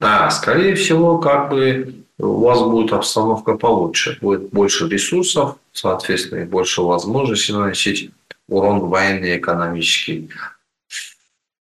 да, 0.00 0.30
скорее 0.30 0.74
всего, 0.74 1.18
как 1.18 1.50
бы 1.50 1.94
у 2.18 2.40
вас 2.40 2.60
будет 2.60 2.92
обстановка 2.92 3.56
получше, 3.56 4.18
будет 4.20 4.50
больше 4.50 4.88
ресурсов, 4.88 5.56
соответственно, 5.72 6.40
и 6.40 6.46
больше 6.46 6.82
возможностей 6.82 7.52
наносить 7.52 8.10
урон 8.50 8.80
военный 8.80 9.34
и 9.34 9.38
экономический. 9.38 10.28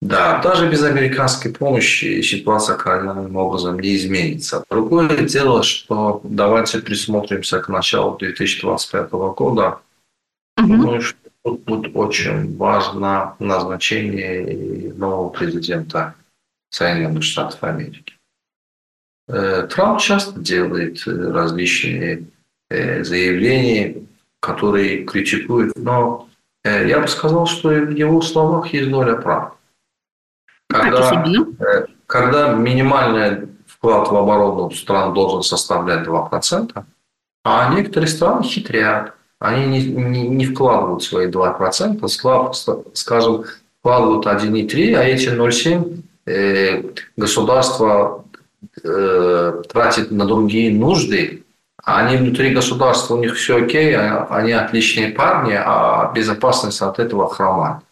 Да, 0.02 0.40
даже 0.42 0.70
без 0.70 0.82
американской 0.82 1.50
помощи 1.52 2.20
ситуация 2.20 2.76
кардинальным 2.76 3.36
образом 3.36 3.80
не 3.80 3.96
изменится. 3.96 4.62
Другое 4.70 5.24
дело, 5.26 5.62
что 5.62 6.20
давайте 6.22 6.80
присмотримся 6.80 7.60
к 7.60 7.68
началу 7.68 8.16
2025 8.16 9.10
года. 9.10 9.80
Угу. 10.58 10.66
Думаю, 10.66 11.00
что 11.00 11.18
тут 11.42 11.64
будет 11.64 11.96
очень 11.96 12.56
важно 12.56 13.36
назначение 13.38 14.92
нового 14.94 15.30
президента 15.30 16.14
Соединенных 16.70 17.22
Штатов 17.24 17.62
Америки. 17.64 18.12
Трамп 19.26 20.00
часто 20.00 20.38
делает 20.38 21.02
различные 21.06 22.26
заявления, 22.70 24.02
которые 24.40 25.04
критикуют, 25.04 25.76
но 25.76 26.28
я 26.66 27.00
бы 27.00 27.08
сказал, 27.08 27.46
что 27.46 27.68
в 27.68 27.90
его 27.90 28.20
словах 28.22 28.72
есть 28.72 28.90
доля 28.90 29.16
правды. 29.16 29.56
Когда, 30.68 31.86
когда 32.06 32.52
минимальный 32.54 33.48
вклад 33.66 34.08
в 34.08 34.16
оборону 34.16 34.70
стран 34.70 35.14
должен 35.14 35.42
составлять 35.42 36.06
2%, 36.06 36.84
а 37.44 37.74
некоторые 37.74 38.08
страны 38.08 38.42
хитрят. 38.42 39.12
Они 39.38 39.66
не, 39.66 39.84
не, 39.84 40.28
не 40.28 40.46
вкладывают 40.46 41.02
свои 41.02 41.28
2%, 41.28 42.08
склад, 42.08 42.56
скажем, 42.94 43.44
вкладывают 43.80 44.26
1,3, 44.26 44.94
а 44.94 45.04
эти 45.04 45.28
0,7 45.28 46.02
э, 46.26 46.82
государство 47.16 48.24
э, 48.82 49.62
тратит 49.68 50.10
на 50.10 50.24
другие 50.24 50.72
нужды, 50.72 51.44
а 51.44 51.45
они 51.86 52.16
внутри 52.16 52.52
государства, 52.52 53.14
у 53.14 53.20
них 53.20 53.36
все 53.36 53.64
окей, 53.64 53.94
а 53.94 54.26
они 54.26 54.50
отличные 54.50 55.10
парни, 55.10 55.54
а 55.54 56.12
безопасность 56.12 56.82
от 56.82 56.98
этого 56.98 57.28
хромает. 57.28 57.84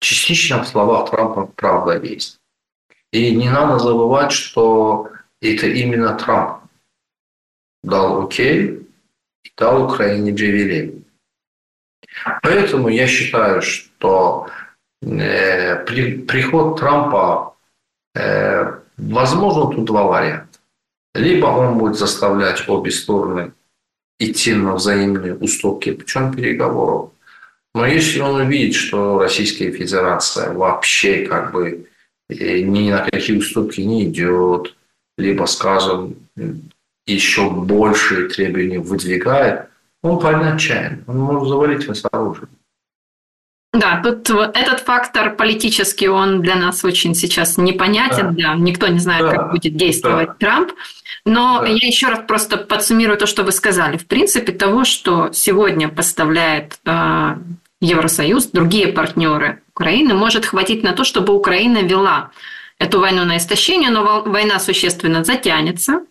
Частично 0.00 0.62
в 0.62 0.68
словах 0.68 1.10
Трампа 1.10 1.46
правда 1.46 1.96
есть. 1.96 2.38
И 3.12 3.34
не 3.34 3.48
надо 3.48 3.78
забывать, 3.78 4.32
что 4.32 5.08
это 5.40 5.66
именно 5.66 6.14
Трамп 6.18 6.58
дал 7.82 8.26
окей 8.26 8.86
и 9.44 9.52
дал 9.56 9.84
Украине 9.84 10.32
Джавелин. 10.32 11.06
Поэтому 12.42 12.88
я 12.88 13.06
считаю, 13.06 13.62
что 13.62 14.48
э, 15.00 15.84
при, 15.86 16.18
приход 16.18 16.78
Трампа, 16.78 17.56
э, 18.14 18.74
возможно, 18.98 19.74
тут 19.74 19.86
два 19.86 20.02
варианта. 20.04 20.45
Либо 21.16 21.46
он 21.46 21.78
будет 21.78 21.96
заставлять 21.96 22.68
обе 22.68 22.90
стороны 22.90 23.52
идти 24.18 24.54
на 24.54 24.74
взаимные 24.74 25.34
уступки 25.34 25.92
путем 25.92 26.32
переговоров. 26.32 27.10
Но 27.74 27.86
если 27.86 28.20
он 28.20 28.40
увидит, 28.40 28.74
что 28.74 29.18
Российская 29.18 29.70
Федерация 29.70 30.52
вообще 30.52 31.26
как 31.26 31.52
бы 31.52 31.86
э, 32.30 32.60
ни 32.60 32.90
на 32.90 33.06
какие 33.10 33.36
уступки 33.36 33.82
не 33.82 34.04
идет, 34.04 34.74
либо, 35.18 35.44
скажем, 35.44 36.16
еще 37.06 37.50
большие 37.50 38.28
требования 38.28 38.78
выдвигает, 38.78 39.68
он 40.02 40.18
поймет. 40.18 40.60
Он 41.06 41.18
может 41.18 41.48
завалить 41.48 41.86
вас 41.86 42.02
оружием. 42.10 42.48
Да, 43.78 44.00
тут 44.02 44.30
этот 44.30 44.80
фактор 44.80 45.34
политический, 45.36 46.08
он 46.08 46.40
для 46.40 46.56
нас 46.56 46.84
очень 46.84 47.14
сейчас 47.14 47.56
непонятен, 47.58 48.34
да, 48.34 48.48
да 48.48 48.54
никто 48.54 48.86
не 48.86 48.98
знает, 48.98 49.22
да. 49.22 49.30
как 49.32 49.52
будет 49.52 49.76
действовать 49.76 50.28
да. 50.28 50.34
Трамп. 50.38 50.72
Но 51.24 51.60
да. 51.60 51.66
я 51.66 51.86
еще 51.86 52.08
раз 52.08 52.20
просто 52.26 52.56
подсуммирую 52.56 53.18
то, 53.18 53.26
что 53.26 53.42
вы 53.42 53.52
сказали. 53.52 53.96
В 53.96 54.06
принципе, 54.06 54.52
того, 54.52 54.84
что 54.84 55.30
сегодня 55.32 55.88
поставляет 55.88 56.78
э, 56.84 57.36
Евросоюз, 57.80 58.46
другие 58.46 58.88
партнеры 58.88 59.62
Украины, 59.74 60.14
может 60.14 60.46
хватить 60.46 60.82
на 60.82 60.92
то, 60.92 61.04
чтобы 61.04 61.34
Украина 61.34 61.78
вела 61.78 62.30
эту 62.78 63.00
войну 63.00 63.24
на 63.24 63.36
истощение, 63.36 63.90
но 63.90 64.22
война 64.22 64.60
существенно 64.60 65.24
затянется 65.24 66.02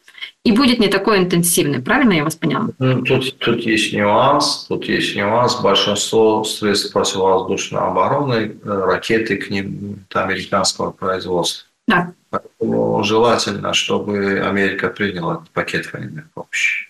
и 0.45 0.51
будет 0.51 0.79
не 0.79 0.87
такой 0.87 1.17
интенсивной. 1.17 1.81
Правильно 1.81 2.13
я 2.13 2.23
вас 2.23 2.35
поняла? 2.35 2.69
Ну, 2.77 3.01
тут, 3.01 3.37
тут 3.39 3.61
есть 3.61 3.93
нюанс. 3.93 4.67
Тут 4.69 4.85
есть 4.85 5.15
нюанс. 5.15 5.55
Большинство 5.55 6.43
средств 6.43 6.93
противовоздушной 6.93 7.81
обороны, 7.81 8.55
э, 8.63 8.83
ракеты 8.85 9.37
к 9.37 9.49
ним 9.49 10.05
американского 10.13 10.91
производства. 10.91 11.67
Да. 11.87 12.13
Поэтому 12.29 13.03
желательно, 13.03 13.73
чтобы 13.73 14.39
Америка 14.39 14.89
приняла 14.89 15.35
этот 15.35 15.49
пакет 15.49 15.91
военной 15.91 16.23
помощи. 16.35 16.89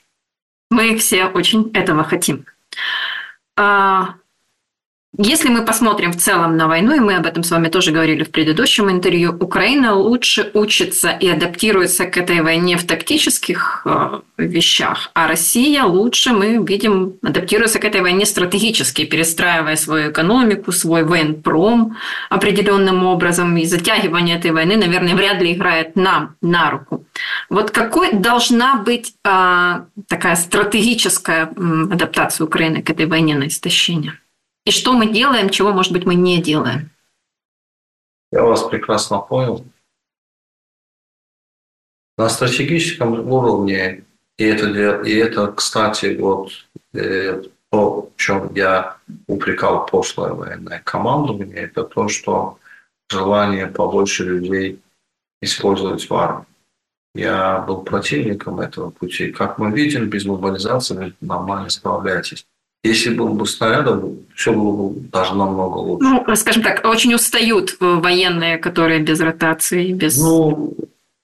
Мы 0.69 0.97
все 0.97 1.25
очень 1.25 1.71
этого 1.73 2.03
хотим. 2.03 2.45
А, 3.57 4.15
если 5.17 5.49
мы 5.49 5.63
посмотрим 5.63 6.11
в 6.11 6.17
целом 6.17 6.57
на 6.57 6.67
войну, 6.67 6.95
и 6.95 6.99
мы 6.99 7.15
об 7.15 7.25
этом 7.25 7.43
с 7.43 7.51
вами 7.51 7.69
тоже 7.69 7.91
говорили 7.91 8.23
в 8.23 8.31
предыдущем 8.31 8.89
интервью, 8.89 9.35
Украина 9.39 9.93
лучше 9.93 10.51
учится 10.53 11.09
и 11.09 11.29
адаптируется 11.29 12.05
к 12.05 12.17
этой 12.17 12.41
войне 12.41 12.77
в 12.77 12.85
тактических 12.85 13.83
э, 13.85 14.19
вещах, 14.37 15.11
а 15.13 15.27
Россия 15.27 15.83
лучше, 15.83 16.31
мы 16.31 16.57
видим, 16.65 17.13
адаптируется 17.21 17.79
к 17.79 17.85
этой 17.85 18.01
войне 18.01 18.25
стратегически, 18.25 19.05
перестраивая 19.05 19.75
свою 19.75 20.11
экономику, 20.11 20.71
свой 20.71 21.03
военпром 21.03 21.95
определенным 22.29 23.05
образом, 23.05 23.55
и 23.57 23.65
затягивание 23.65 24.37
этой 24.37 24.51
войны, 24.51 24.75
наверное, 24.75 25.15
вряд 25.15 25.41
ли 25.41 25.53
играет 25.53 25.95
нам 25.95 26.35
на 26.41 26.71
руку. 26.71 27.05
Вот 27.49 27.71
какой 27.71 28.13
должна 28.13 28.75
быть 28.75 29.13
э, 29.23 29.79
такая 30.07 30.35
стратегическая 30.35 31.43
адаптация 31.43 32.45
Украины 32.45 32.81
к 32.81 32.89
этой 32.89 33.05
войне 33.05 33.35
на 33.35 33.47
истощение? 33.47 34.19
И 34.65 34.71
что 34.71 34.93
мы 34.93 35.11
делаем, 35.11 35.49
чего, 35.49 35.71
может 35.71 35.93
быть, 35.93 36.05
мы 36.05 36.15
не 36.15 36.41
делаем. 36.41 36.89
Я 38.31 38.43
вас 38.43 38.63
прекрасно 38.63 39.19
понял. 39.19 39.65
На 42.17 42.29
стратегическом 42.29 43.31
уровне, 43.31 44.05
и 44.37 44.43
это, 44.43 45.01
и 45.03 45.13
это 45.13 45.51
кстати, 45.51 46.17
вот 46.17 46.51
э, 46.93 47.43
то, 47.69 48.09
в 48.15 48.19
чем 48.19 48.53
я 48.55 48.97
упрекал 49.27 49.85
прошлое 49.85 50.33
военное 50.33 50.81
командование, 50.83 51.57
это 51.57 51.83
то, 51.83 52.07
что 52.07 52.57
желание 53.09 53.67
побольше 53.67 54.23
людей 54.23 54.81
использовать 55.41 56.09
в 56.09 56.13
армии. 56.13 56.45
Я 57.13 57.59
был 57.59 57.83
противником 57.83 58.59
этого 58.59 58.89
пути. 58.89 59.31
Как 59.31 59.57
мы 59.57 59.71
видим, 59.71 60.09
без 60.09 60.25
мобилизации 60.25 61.13
нормально 61.21 61.69
справляетесь. 61.69 62.45
Если 62.85 63.09
был 63.09 63.29
бы 63.29 63.47
снарядом, 63.47 64.19
все 64.35 64.53
было 64.53 64.89
бы 64.89 64.99
даже 65.11 65.33
намного 65.33 65.77
лучше. 65.79 66.07
Ну, 66.07 66.35
скажем 66.35 66.61
так, 66.61 66.85
очень 66.85 67.15
устают 67.15 67.77
военные, 67.79 68.59
которые 68.59 68.99
без 68.99 69.19
ротации, 69.19 69.91
без... 69.91 70.19
Ну, 70.19 70.75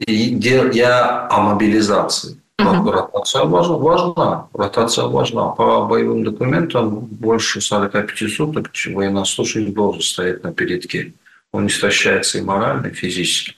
я 0.08 1.28
о 1.30 1.42
мобилизации. 1.42 2.42
Угу. 2.58 2.92
Ротация 2.92 3.44
важна, 3.44 3.76
важна. 3.76 4.48
Ротация 4.54 5.06
важна. 5.06 5.50
По 5.50 5.86
боевым 5.86 6.24
документам 6.24 7.02
больше 7.02 7.62
45 7.62 8.32
суток 8.32 8.72
военнослужащий 8.88 9.72
должен 9.72 10.02
стоять 10.02 10.44
на 10.44 10.52
передке. 10.52 11.14
Он 11.52 11.68
истощается 11.68 12.40
и 12.40 12.42
морально, 12.42 12.88
и 12.88 12.94
физически. 12.94 13.54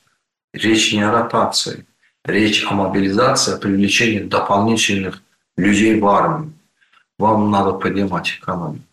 Речь 0.54 0.92
не 0.92 1.04
о 1.04 1.12
ротации. 1.12 1.86
Речь 2.26 2.66
о 2.70 2.74
мобилизации, 2.74 3.54
о 3.54 3.58
привлечении 3.58 4.20
дополнительных 4.20 5.22
людей 5.56 5.98
в 5.98 6.06
армию. 6.06 6.52
Вам 7.20 7.52
надо 7.52 7.74
поднимать 7.74 8.30
экономику. 8.40 8.86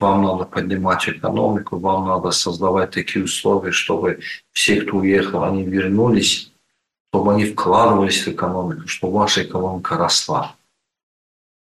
Вам 0.00 0.22
надо 0.22 0.44
поднимать 0.44 1.08
экономику, 1.08 1.78
вам 1.78 2.06
надо 2.08 2.30
создавать 2.30 2.90
такие 2.92 3.24
условия, 3.24 3.70
чтобы 3.70 4.20
все, 4.52 4.80
кто 4.80 4.96
уехал, 4.96 5.44
они 5.44 5.62
вернулись, 5.64 6.50
чтобы 7.12 7.34
они 7.34 7.44
вкладывались 7.44 8.26
в 8.26 8.28
экономику, 8.28 8.88
чтобы 8.88 9.18
ваша 9.18 9.42
экономика 9.42 9.98
росла. 9.98 10.54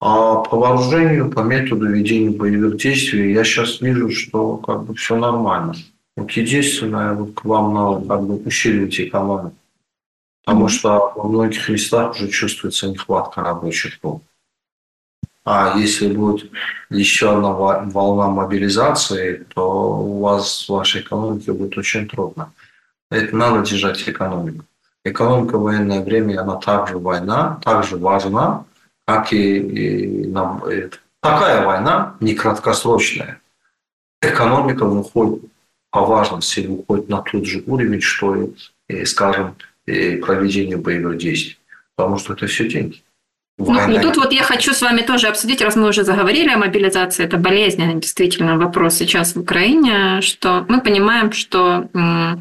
А 0.00 0.36
по 0.36 0.58
вооружению, 0.58 1.30
по 1.30 1.40
методу 1.40 1.86
ведения 1.86 2.30
боевых 2.30 2.78
действий, 2.78 3.32
я 3.32 3.44
сейчас 3.44 3.80
вижу, 3.80 4.10
что 4.10 4.56
как 4.56 4.84
бы 4.84 4.94
все 4.94 5.16
нормально. 5.16 5.74
Вот 6.16 6.30
единственное, 6.32 7.14
вот 7.14 7.34
к 7.34 7.44
вам 7.44 7.74
надо 7.74 8.06
как 8.06 8.22
бы 8.22 8.36
усиливать 8.36 8.98
экономику. 9.00 9.56
Потому 10.44 10.68
что 10.68 11.12
во 11.14 11.28
многих 11.28 11.68
местах 11.68 12.16
уже 12.16 12.28
чувствуется 12.28 12.88
нехватка 12.88 13.42
рабочих 13.42 13.98
рук. 14.02 14.22
А 15.52 15.76
если 15.76 16.06
будет 16.06 16.48
еще 16.90 17.32
одна 17.32 17.50
волна 17.50 18.28
мобилизации, 18.28 19.44
то 19.52 19.98
у 19.98 20.20
вас, 20.20 20.68
вашей 20.68 21.00
экономике 21.00 21.52
будет 21.52 21.76
очень 21.76 22.06
трудно. 22.06 22.52
Это 23.10 23.34
надо 23.34 23.68
держать 23.68 24.08
экономику. 24.08 24.64
Экономика 25.04 25.58
в 25.58 25.62
военное 25.62 26.04
время, 26.04 26.40
она 26.40 26.54
также 26.54 26.98
война, 26.98 27.58
также 27.64 27.96
важна, 27.96 28.64
как 29.08 29.32
и, 29.32 29.58
и 29.58 30.26
нам, 30.28 30.62
такая 31.20 31.66
война, 31.66 32.14
не 32.20 32.36
краткосрочная. 32.36 33.40
Экономика 34.22 34.84
выходит 34.84 35.42
по 35.90 36.02
важности, 36.02 36.60
выходит 36.60 37.08
на 37.08 37.22
тот 37.22 37.44
же 37.44 37.64
уровень, 37.66 38.00
что 38.00 38.52
и, 38.88 39.04
скажем, 39.04 39.56
проведение 39.84 40.76
боевых 40.76 41.18
действий. 41.18 41.58
Потому 41.96 42.18
что 42.18 42.34
это 42.34 42.46
все 42.46 42.68
деньги. 42.68 43.02
Ну, 43.60 43.92
и 43.92 44.00
тут 44.00 44.16
вот 44.16 44.32
я 44.32 44.42
хочу 44.42 44.72
с 44.72 44.80
вами 44.80 45.02
тоже 45.02 45.28
обсудить, 45.28 45.60
раз 45.60 45.76
мы 45.76 45.88
уже 45.88 46.02
заговорили 46.02 46.48
о 46.48 46.56
мобилизации, 46.56 47.24
это 47.24 47.36
болезненный 47.36 48.00
действительно 48.00 48.56
вопрос 48.56 48.94
сейчас 48.94 49.34
в 49.34 49.40
Украине, 49.40 50.20
что 50.22 50.64
мы 50.68 50.80
понимаем, 50.80 51.32
что 51.32 51.88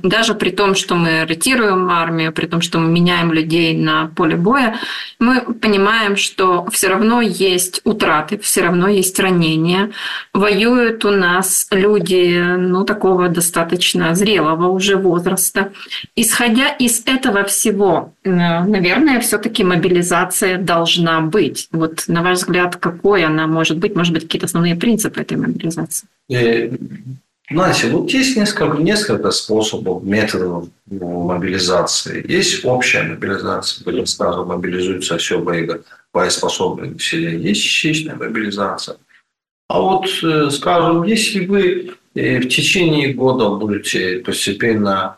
даже 0.02 0.34
при 0.34 0.52
том, 0.52 0.76
что 0.76 0.96
мы 0.96 1.26
ротируем 1.26 1.90
армию, 1.90 2.32
при 2.32 2.46
том, 2.46 2.62
что 2.62 2.80
мы 2.80 2.90
меняем 2.90 3.34
людей 3.34 3.78
на 3.78 4.08
поле 4.16 4.36
боя, 4.36 4.80
мы 5.20 5.42
понимаем, 5.42 6.16
что 6.16 6.66
все 6.72 6.88
равно 6.88 7.22
есть 7.22 7.82
утраты, 7.84 8.38
все 8.38 8.62
равно 8.62 8.88
есть 8.88 9.20
ранения. 9.20 9.92
Воюют 10.34 11.04
у 11.06 11.12
нас 11.12 11.68
люди 11.72 12.42
ну, 12.58 12.86
такого 12.86 13.28
достаточно 13.28 14.16
зрелого 14.16 14.70
уже 14.70 14.96
возраста. 14.96 15.72
Исходя 16.16 16.70
из 16.70 17.04
этого 17.06 17.44
всего, 17.44 18.14
наверное, 18.30 19.20
все-таки 19.20 19.64
мобилизация 19.64 20.58
должна 20.58 21.22
быть. 21.22 21.68
Вот 21.72 22.04
на 22.08 22.24
ваш 22.24 22.40
взгляд, 22.40 22.76
какой 22.76 23.24
она 23.26 23.48
может 23.48 23.78
быть? 23.78 23.96
Может 23.96 24.14
быть, 24.14 24.24
какие-то 24.24 24.46
основные 24.46 24.76
принципы 24.76 25.22
этой 25.22 25.38
мобилизации? 25.38 26.08
И, 26.30 26.72
знаете, 27.52 27.88
вот 27.88 28.12
есть 28.12 28.38
несколько, 28.38 28.82
несколько 28.82 29.32
способов, 29.32 30.04
методов 30.04 30.70
мобилизации. 30.88 32.26
Есть 32.32 32.66
общая 32.66 33.04
мобилизация, 33.04 33.92
где, 33.92 34.06
скажем, 34.06 34.48
мобилизуется 34.48 35.18
все 35.18 35.40
боеспособное 36.14 36.92
население. 36.92 37.50
Есть 37.50 37.64
частичная 37.64 38.16
мобилизация. 38.16 38.98
А 39.70 39.80
вот, 39.80 40.08
э, 40.24 40.50
скажем, 40.50 41.04
если 41.04 41.46
вы 41.46 41.94
э, 42.16 42.40
в 42.40 42.48
течение 42.48 43.14
года 43.14 43.50
будете 43.50 44.20
постепенно, 44.20 45.18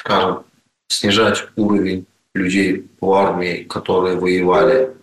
скажем, 0.00 0.44
снижать 0.88 1.46
уровень 1.56 2.06
людей 2.36 2.86
в 3.00 3.10
армии, 3.12 3.64
которые 3.64 4.16
воевали 4.16 4.94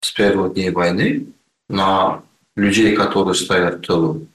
с 0.00 0.10
первых 0.12 0.54
дней 0.54 0.70
войны, 0.70 1.26
на 1.68 2.22
людей, 2.56 2.94
которые 2.96 3.34
стоят 3.34 3.78
в 3.78 3.86
тылу, 3.86 4.26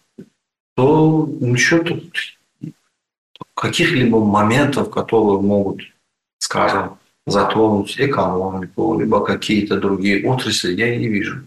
то 0.75 1.27
ничего 1.39 1.83
тут 1.83 2.13
каких-либо 3.53 4.19
моментов, 4.19 4.89
которые 4.89 5.41
могут, 5.41 5.81
скажем, 6.39 6.97
затронуть 7.25 7.99
экономику, 7.99 8.99
либо 8.99 9.23
какие-то 9.25 9.79
другие 9.79 10.27
отрасли, 10.29 10.73
я 10.73 10.95
не 10.95 11.07
вижу. 11.07 11.43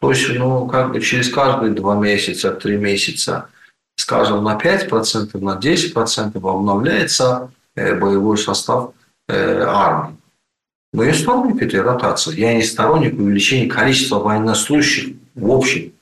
То 0.00 0.10
есть, 0.10 0.28
ну, 0.30 0.66
как 0.66 0.92
бы 0.92 1.00
через 1.00 1.28
каждые 1.28 1.72
два 1.72 1.96
месяца, 1.96 2.52
три 2.52 2.76
месяца, 2.76 3.48
скажем, 3.96 4.44
на 4.44 4.56
5%, 4.56 5.38
на 5.40 5.58
10% 5.58 6.36
обновляется 6.36 7.50
э, 7.74 7.98
боевой 7.98 8.38
состав 8.38 8.92
армии. 9.32 10.16
Но 10.92 11.04
я 11.04 11.14
сторонник 11.14 11.62
этой 11.62 11.82
ротации. 11.82 12.38
Я 12.38 12.54
не 12.54 12.62
сторонник 12.62 13.18
увеличения 13.18 13.68
количества 13.68 14.18
военнослужащих 14.18 15.14
в 15.34 15.50
общем. 15.50 15.92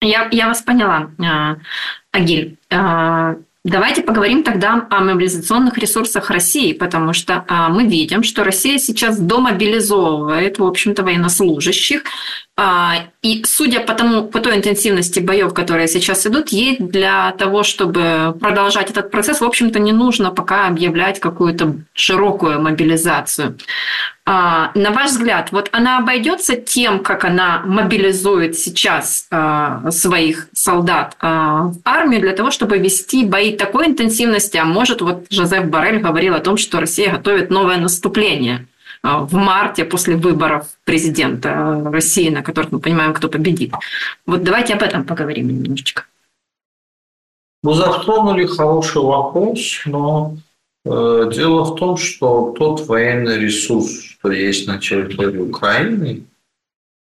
Я, 0.00 0.28
я 0.30 0.46
вас 0.46 0.62
поняла, 0.62 1.10
а, 1.18 1.56
Агиль. 2.12 2.56
А, 2.70 3.36
Давайте 3.64 4.02
поговорим 4.02 4.44
тогда 4.44 4.86
о 4.88 5.00
мобилизационных 5.00 5.76
ресурсах 5.76 6.30
России, 6.30 6.72
потому 6.72 7.12
что 7.12 7.44
мы 7.68 7.86
видим, 7.86 8.22
что 8.22 8.42
Россия 8.42 8.78
сейчас 8.78 9.18
домобилизовывает, 9.18 10.58
в 10.58 10.64
общем-то, 10.64 11.02
военнослужащих. 11.02 12.02
А, 12.60 13.04
и 13.22 13.44
судя 13.46 13.78
по, 13.78 13.94
тому, 13.94 14.24
по 14.24 14.40
той 14.40 14.56
интенсивности 14.56 15.20
боев, 15.20 15.54
которые 15.54 15.86
сейчас 15.86 16.26
идут, 16.26 16.48
ей 16.48 16.76
для 16.80 17.30
того, 17.38 17.62
чтобы 17.62 18.36
продолжать 18.40 18.90
этот 18.90 19.12
процесс, 19.12 19.40
в 19.40 19.44
общем-то, 19.44 19.78
не 19.78 19.92
нужно 19.92 20.32
пока 20.32 20.66
объявлять 20.66 21.20
какую-то 21.20 21.76
широкую 21.92 22.60
мобилизацию. 22.60 23.56
А, 24.26 24.72
на 24.74 24.90
ваш 24.90 25.12
взгляд, 25.12 25.52
вот 25.52 25.68
она 25.70 25.98
обойдется 25.98 26.56
тем, 26.56 26.98
как 26.98 27.24
она 27.24 27.62
мобилизует 27.64 28.56
сейчас 28.56 29.28
а, 29.30 29.92
своих 29.92 30.48
солдат 30.52 31.16
в 31.20 31.76
армию 31.84 32.20
для 32.20 32.32
того, 32.32 32.50
чтобы 32.50 32.78
вести 32.78 33.24
бои 33.24 33.56
такой 33.56 33.86
интенсивности, 33.86 34.56
а 34.56 34.64
может, 34.64 35.00
вот 35.00 35.26
Жозеф 35.30 35.66
Барель 35.66 36.00
говорил 36.00 36.34
о 36.34 36.40
том, 36.40 36.56
что 36.56 36.80
Россия 36.80 37.12
готовит 37.12 37.50
новое 37.50 37.76
наступление 37.76 38.66
в 39.02 39.34
марте 39.34 39.84
после 39.84 40.16
выборов 40.16 40.66
президента 40.84 41.82
России, 41.92 42.30
на 42.30 42.42
которых 42.42 42.72
мы 42.72 42.80
понимаем, 42.80 43.14
кто 43.14 43.28
победит. 43.28 43.72
Вот 44.26 44.42
давайте 44.42 44.74
об 44.74 44.82
этом 44.82 45.04
поговорим 45.04 45.48
немножечко. 45.48 46.04
Вы 47.62 47.74
затронули 47.74 48.46
хороший 48.46 49.02
вопрос, 49.02 49.82
но 49.86 50.36
Э, 50.90 51.30
дело 51.30 51.64
в 51.64 51.76
том, 51.76 51.96
что 51.96 52.54
тот 52.58 52.86
военный 52.86 53.38
ресурс, 53.38 54.00
что 54.00 54.30
есть 54.30 54.66
на 54.66 54.78
территории 54.78 55.38
Украины, 55.38 56.24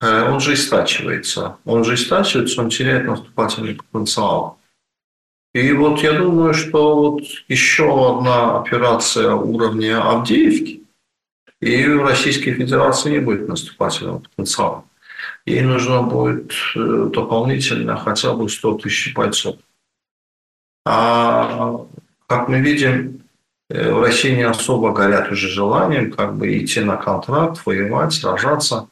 э, 0.02 0.32
он 0.32 0.40
же 0.40 0.54
истачивается. 0.54 1.58
Он 1.64 1.84
же 1.84 1.94
истачивается, 1.94 2.62
он 2.62 2.70
теряет 2.70 3.06
наступательный 3.06 3.76
потенциал. 3.92 4.58
И 5.54 5.72
вот 5.74 6.02
я 6.02 6.14
думаю, 6.14 6.54
что 6.54 6.96
вот 6.96 7.22
еще 7.48 8.18
одна 8.18 8.60
операция 8.60 9.34
уровня 9.34 10.02
Авдеевки, 10.02 10.84
и 11.62 11.88
в 11.88 12.04
Российской 12.04 12.54
Федерации 12.54 13.12
не 13.12 13.20
будет 13.20 13.48
наступательного 13.48 14.20
потенциала. 14.20 14.84
Ей 15.46 15.62
нужно 15.62 16.04
будет 16.04 16.52
э, 16.76 17.10
дополнительно 17.14 17.98
хотя 17.98 18.34
бы 18.34 18.50
100 18.50 18.78
тысяч 18.80 19.14
бойцов. 19.14 19.56
А 20.86 21.86
как 22.28 22.48
мы 22.50 22.60
видим, 22.62 23.28
Э, 23.70 23.92
в 23.92 24.02
России 24.02 24.36
не 24.36 24.44
особо 24.44 24.94
горят 24.94 25.32
уже 25.32 25.50
желанием 25.50 26.12
как 26.12 26.38
бы 26.38 26.58
идти 26.58 26.80
на 26.82 26.96
контракт, 26.98 27.66
воевать, 27.66 28.14
сражаться. 28.14 28.88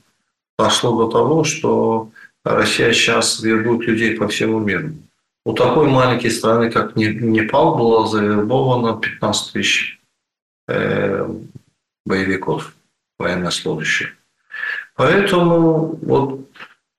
Дошло 0.57 1.05
до 1.05 1.11
того, 1.11 1.43
что 1.43 2.09
Россия 2.43 2.93
сейчас 2.93 3.41
вербует 3.41 3.87
людей 3.87 4.15
по 4.17 4.27
всему 4.27 4.59
миру. 4.59 4.91
У 5.45 5.53
такой 5.53 5.87
маленькой 5.87 6.31
страны, 6.31 6.71
как 6.71 6.95
Непал, 6.95 7.77
было 7.77 8.07
завербовано 8.07 8.99
15 8.99 9.53
тысяч 9.53 9.99
э, 10.67 11.27
боевиков, 12.05 12.75
военнослужащих. 13.19 14.15
Поэтому 14.95 15.97
вот 16.01 16.49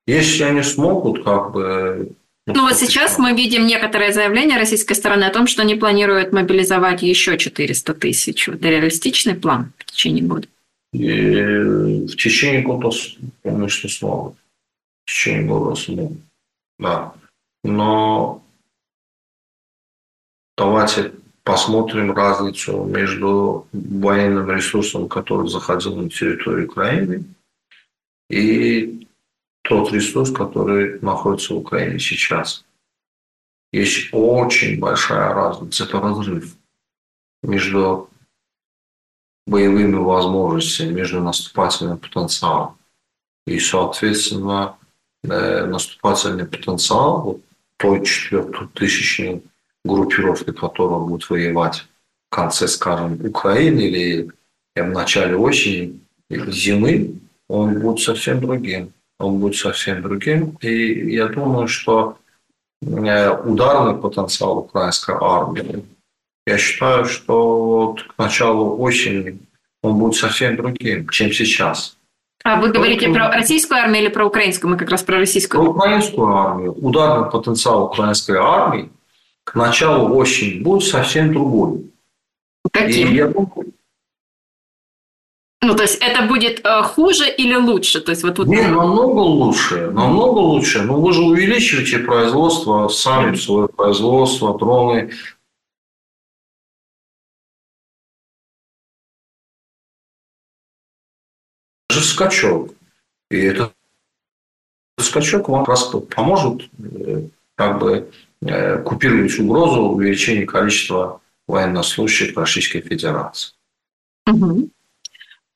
если 0.07 0.45
они 0.45 0.63
смогут 0.63 1.25
как 1.25 1.53
бы 1.53 2.13
ну 2.49 2.63
вот 2.63 2.77
сейчас 2.77 3.19
мы 3.19 3.35
видим 3.35 3.67
некоторые 3.67 4.13
заявления 4.13 4.57
российской 4.57 4.95
стороны 4.95 5.25
о 5.25 5.33
том, 5.33 5.49
что 5.49 5.63
они 5.63 5.75
планируют 5.75 6.33
мобилизовать 6.33 7.03
еще 7.03 7.37
400 7.37 7.95
тысяч. 7.95 8.49
Это 8.49 8.69
реалистичный 8.69 9.35
план 9.35 9.73
в 9.79 9.85
течение 9.85 10.23
года? 10.23 10.47
И 10.93 12.07
в 12.07 12.15
течение 12.15 12.63
года, 12.63 12.93
что 12.93 13.89
смогут. 13.89 14.37
В 15.05 15.11
течение 15.11 15.43
года 15.43 15.75
смогут. 15.75 16.19
Да. 16.79 17.15
Но 17.65 18.45
давайте 20.57 21.13
посмотрим 21.47 22.11
разницу 22.11 22.83
между 22.83 23.69
военным 23.73 24.51
ресурсом, 24.51 25.09
который 25.09 25.49
заходил 25.49 25.95
на 25.95 26.11
территорию 26.11 26.67
Украины, 26.67 27.25
и 28.29 29.07
тот 29.63 29.93
ресурс, 29.93 30.33
который 30.33 30.99
находится 31.03 31.55
в 31.55 31.59
Украине 31.59 32.01
сейчас. 32.01 32.65
Есть 33.73 34.09
очень 34.11 34.81
большая 34.81 35.33
разница, 35.35 35.85
это 35.85 36.01
разрыв 36.01 36.57
между 37.45 38.11
боевыми 39.47 39.99
возможностями, 39.99 40.95
между 40.95 41.23
наступательным 41.23 41.99
потенциалом. 41.99 42.77
И, 43.47 43.61
соответственно, 43.61 44.77
э, 45.23 45.67
наступательный 45.67 46.45
потенциал 46.45 47.23
вот 47.23 47.41
той 47.77 48.05
четвертотысячной 48.05 49.45
группировки, 49.87 50.53
которая 50.53 51.01
будет 51.01 51.29
воевать 51.31 51.87
в 52.31 52.35
конце, 52.35 52.69
скажем, 52.69 53.19
Украины 53.25 53.81
или 53.81 54.31
в 54.75 54.89
начале 54.91 55.37
осени, 55.37 56.01
или 56.29 56.51
зимы, 56.51 57.15
он 57.49 57.81
будет 57.81 58.01
совсем 58.01 58.41
другим 58.41 58.93
он 59.19 59.39
будет 59.39 59.57
совсем 59.57 60.03
другим. 60.03 60.57
И 60.61 61.15
я 61.15 61.27
думаю, 61.29 61.69
что 61.69 62.17
э, 62.83 63.31
ударный 63.31 63.95
потенциал 63.95 64.59
украинской 64.59 65.17
армии, 65.21 65.85
я 66.47 66.59
считаю, 66.59 67.07
что 67.07 67.65
вот 67.65 68.03
к 68.03 68.19
началу 68.19 68.81
осени 68.81 69.39
он 69.83 69.99
будет 69.99 70.15
совсем 70.15 70.57
другим, 70.57 71.09
чем 71.09 71.33
сейчас. 71.33 71.97
А 72.45 72.61
вы 72.61 72.69
говорите 72.69 73.07
Поэтому... 73.07 73.15
про 73.15 73.37
российскую 73.37 73.81
армию 73.81 74.05
или 74.05 74.09
про 74.09 74.27
украинскую? 74.27 74.71
Мы 74.71 74.77
как 74.77 74.91
раз 74.91 75.03
про 75.03 75.19
российскую. 75.19 75.65
Про 75.65 75.71
украинскую 75.71 76.33
армию. 76.33 76.73
Ударный 76.73 77.29
потенциал 77.31 77.85
украинской 77.85 78.37
армии 78.37 78.91
к 79.47 79.55
началу 79.55 80.13
осени 80.17 80.61
будет 80.61 80.89
совсем 80.89 81.33
другой. 81.33 81.89
Каким? 82.73 83.09
И 83.09 83.15
я 83.15 83.29
думаю, 83.29 83.73
ну, 85.63 85.75
то 85.75 85.83
есть 85.83 85.99
это 86.01 86.27
будет 86.27 86.65
э, 86.65 86.83
хуже 86.83 87.29
или 87.29 87.55
лучше? 87.55 88.01
То 88.01 88.11
есть 88.11 88.23
вот, 88.25 88.39
вот... 88.39 88.49
Не, 88.49 88.63
намного 88.63 89.21
лучше, 89.21 89.91
намного 89.91 90.39
лучше. 90.39 90.83
Но 90.83 91.01
вы 91.01 91.13
же 91.13 91.23
увеличиваете 91.23 92.01
производство, 92.01 92.89
сами 92.89 93.37
свое 93.37 93.69
производство, 93.69 94.59
дроны. 94.59 95.13
Это 101.89 102.01
же 102.01 102.05
скачок. 102.05 102.75
И 103.31 103.39
этот 103.39 103.73
скачок 104.99 105.49
вам 105.49 105.65
просто 105.65 106.01
поможет 106.01 106.69
э, 106.79 107.29
как 107.55 107.79
бы 107.79 108.11
купировать 108.85 109.39
угрозу 109.39 109.83
увеличения 109.83 110.47
количества 110.47 111.21
военнослужащих 111.49 112.37
Российской 112.37 112.81
Федерации. 112.81 113.53
Угу. 114.27 114.69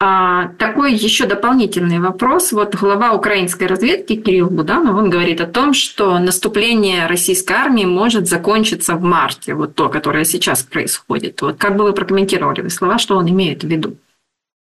А, 0.03 0.49
такой 0.59 0.95
еще 0.95 1.27
дополнительный 1.27 1.99
вопрос. 1.99 2.53
Вот 2.53 2.75
глава 2.75 3.13
украинской 3.13 3.65
разведки 3.65 4.17
Кирилл 4.17 4.49
Буданов, 4.49 4.97
он 4.97 5.11
говорит 5.11 5.43
о 5.43 5.47
том, 5.47 5.75
что 5.75 6.19
наступление 6.19 7.07
российской 7.07 7.53
армии 7.53 7.85
может 7.85 8.27
закончиться 8.27 8.95
в 8.95 9.03
марте, 9.03 9.53
вот 9.53 9.75
то, 9.75 9.91
которое 9.91 10.25
сейчас 10.25 10.63
происходит. 10.63 11.43
Вот 11.43 11.59
как 11.59 11.77
бы 11.77 11.85
вы 11.85 11.93
прокомментировали 11.93 12.63
вы 12.63 12.71
слова, 12.71 12.97
что 12.97 13.19
он 13.19 13.29
имеет 13.29 13.63
в 13.63 13.69
виду? 13.69 13.97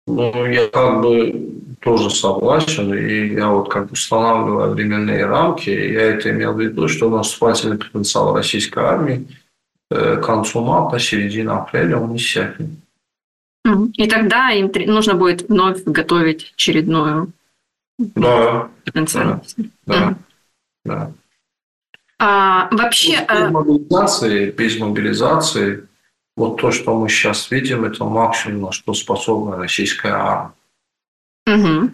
Ну, 0.07 0.45
я 0.45 0.69
как 0.69 1.01
бы 1.01 1.53
тоже 1.83 2.11
согласен, 2.11 2.95
и 2.95 3.35
я 3.35 3.49
вот 3.49 3.69
как 3.69 3.87
бы 3.87 3.93
устанавливаю 3.93 4.73
временные 4.73 5.27
рамки, 5.27 5.71
я 5.71 6.03
это 6.03 6.31
имел 6.31 6.55
в 6.55 6.61
виду, 6.61 6.87
что 6.89 7.11
наступательный 7.11 7.77
потенциал 7.77 8.35
российской 8.35 8.85
армии 8.85 9.27
э, 9.91 10.17
к 10.17 10.25
концу 10.25 10.65
марта, 10.65 10.99
середине 11.01 11.51
апреля 11.51 11.99
он 11.99 12.17
иссякнет. 12.17 12.71
И 13.95 14.09
тогда 14.09 14.51
им 14.51 14.71
нужно 14.87 15.15
будет 15.15 15.49
вновь 15.49 15.83
готовить 15.85 16.53
очередную 16.55 17.33
да, 17.99 18.69
потенциальную. 18.85 19.43
Да, 19.87 20.09
угу. 20.09 20.17
да. 20.85 21.13
А, 22.19 22.69
вообще... 22.71 23.19
Без 23.19 23.25
а 23.29 23.51
мобилизации, 23.51 24.51
без 24.51 24.79
мобилизации, 24.79 25.89
вот 26.37 26.61
то, 26.61 26.71
что 26.71 26.97
мы 26.99 27.09
сейчас 27.09 27.51
видим, 27.51 27.85
это 27.85 28.05
максимум, 28.05 28.63
на 28.63 28.73
что 28.73 28.95
способна 28.95 29.57
российская 29.57 30.13
армия. 30.13 30.53
Угу. 31.47 31.91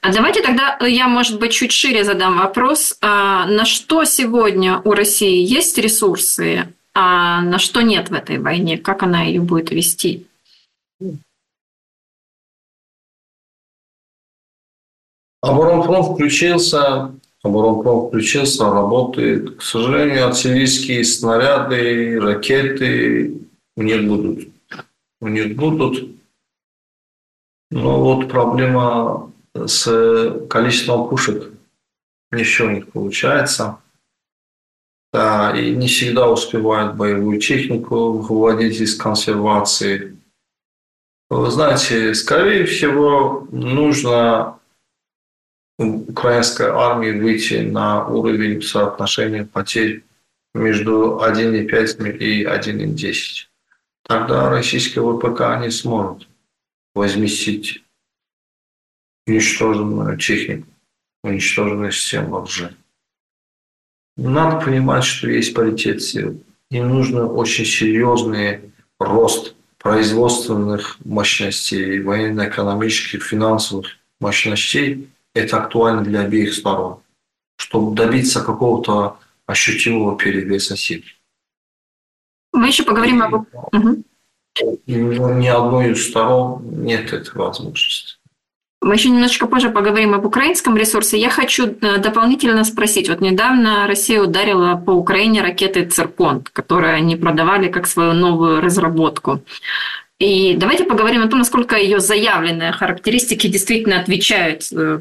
А 0.00 0.12
давайте 0.12 0.42
тогда 0.42 0.78
я, 0.86 1.08
может 1.08 1.38
быть, 1.38 1.52
чуть 1.52 1.72
шире 1.72 2.04
задам 2.04 2.38
вопрос. 2.38 2.96
А 3.00 3.46
на 3.46 3.64
что 3.64 4.04
сегодня 4.04 4.80
у 4.84 4.92
России 4.92 5.44
есть 5.44 5.76
ресурсы, 5.78 6.72
а 6.94 7.42
на 7.42 7.58
что 7.58 7.82
нет 7.82 8.08
в 8.08 8.14
этой 8.14 8.38
войне? 8.38 8.78
Как 8.78 9.02
она 9.02 9.22
ее 9.22 9.40
будет 9.40 9.70
вести? 9.70 10.26
Оборонпром 15.42 16.14
включился, 16.14 17.14
оборонпром 17.42 18.08
включился, 18.08 18.64
работает. 18.64 19.56
К 19.56 19.62
сожалению, 19.62 20.26
артиллерийские 20.28 21.04
снаряды, 21.04 22.18
ракеты 22.18 23.42
у 23.76 23.82
них 23.82 24.06
будут. 24.06 24.48
У 25.20 25.28
них 25.28 25.54
будут. 25.54 26.08
Но 27.70 28.00
вот 28.00 28.28
проблема 28.28 29.32
с 29.54 30.46
количеством 30.48 31.08
пушек 31.08 31.52
еще 32.32 32.64
у 32.64 32.70
них 32.70 32.92
получается. 32.92 33.78
Да, 35.12 35.56
и 35.56 35.74
не 35.74 35.86
всегда 35.86 36.28
успевают 36.28 36.96
боевую 36.96 37.40
технику 37.40 38.12
выводить 38.12 38.80
из 38.80 38.96
консервации. 38.96 40.16
Вы 41.30 41.50
знаете, 41.50 42.14
скорее 42.14 42.66
всего, 42.66 43.48
нужно 43.50 44.58
украинской 45.78 46.68
армии 46.68 47.10
выйти 47.10 47.54
на 47.54 48.06
уровень 48.06 48.62
соотношения 48.62 49.44
потерь 49.44 50.04
между 50.54 51.20
1,5 51.22 52.18
и 52.18 52.44
1,10. 52.44 53.48
Тогда 54.04 54.50
российские 54.50 55.02
ВПК 55.04 55.60
не 55.60 55.70
сможет 55.70 56.28
возместить 56.96 57.84
уничтоженную 59.26 60.16
технику, 60.16 60.66
уничтоженную 61.22 61.92
систему 61.92 62.30
вооружения. 62.30 62.76
Надо 64.16 64.64
понимать, 64.64 65.04
что 65.04 65.28
есть 65.28 65.54
паритет 65.54 66.02
сил. 66.02 66.42
Им 66.70 66.88
нужно 66.88 67.26
очень 67.26 67.66
серьезный 67.66 68.72
рост 68.98 69.54
производственных 69.78 70.98
мощностей, 71.04 72.00
военно-экономических, 72.00 73.22
финансовых 73.22 73.98
мощностей, 74.18 75.10
это 75.34 75.62
актуально 75.62 76.02
для 76.02 76.22
обеих 76.22 76.54
сторон, 76.54 77.02
чтобы 77.58 77.94
добиться 77.94 78.42
какого-то 78.42 79.18
ощутимого 79.44 80.16
перевеса 80.16 80.76
сил. 80.76 81.02
Мы 82.52 82.68
еще 82.68 82.84
поговорим 82.84 83.22
об... 83.22 83.34
Угу. 83.34 84.02
Ни 84.86 85.48
одной 85.48 85.92
из 85.92 86.08
сторон 86.08 86.62
нет 86.84 87.12
этой 87.12 87.34
возможности. 87.34 88.16
Мы 88.82 88.94
еще 88.94 89.08
немножечко 89.08 89.46
позже 89.46 89.70
поговорим 89.70 90.14
об 90.14 90.26
украинском 90.26 90.76
ресурсе. 90.76 91.18
Я 91.18 91.28
хочу 91.30 91.66
э, 91.66 91.98
дополнительно 91.98 92.62
спросить. 92.62 93.08
Вот 93.08 93.20
недавно 93.20 93.86
Россия 93.88 94.20
ударила 94.20 94.76
по 94.76 94.92
Украине 94.92 95.42
ракеты 95.42 95.86
«Циркон», 95.86 96.44
которые 96.52 96.94
они 96.94 97.16
продавали 97.16 97.68
как 97.68 97.86
свою 97.86 98.12
новую 98.12 98.60
разработку. 98.60 99.42
И 100.18 100.54
давайте 100.56 100.84
поговорим 100.84 101.22
о 101.22 101.28
том, 101.28 101.40
насколько 101.40 101.76
ее 101.76 102.00
заявленные 102.00 102.72
характеристики 102.72 103.48
действительно 103.48 103.98
отвечают 104.00 104.62
э, 104.72 105.00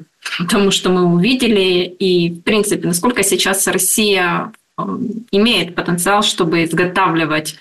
тому, 0.49 0.71
что 0.71 0.89
мы 0.89 1.03
увидели, 1.03 1.83
и, 1.85 2.31
в 2.31 2.41
принципе, 2.41 2.87
насколько 2.87 3.23
сейчас 3.23 3.67
Россия 3.67 4.51
э, 4.77 4.81
имеет 5.31 5.75
потенциал, 5.75 6.23
чтобы 6.23 6.63
изготавливать 6.63 7.57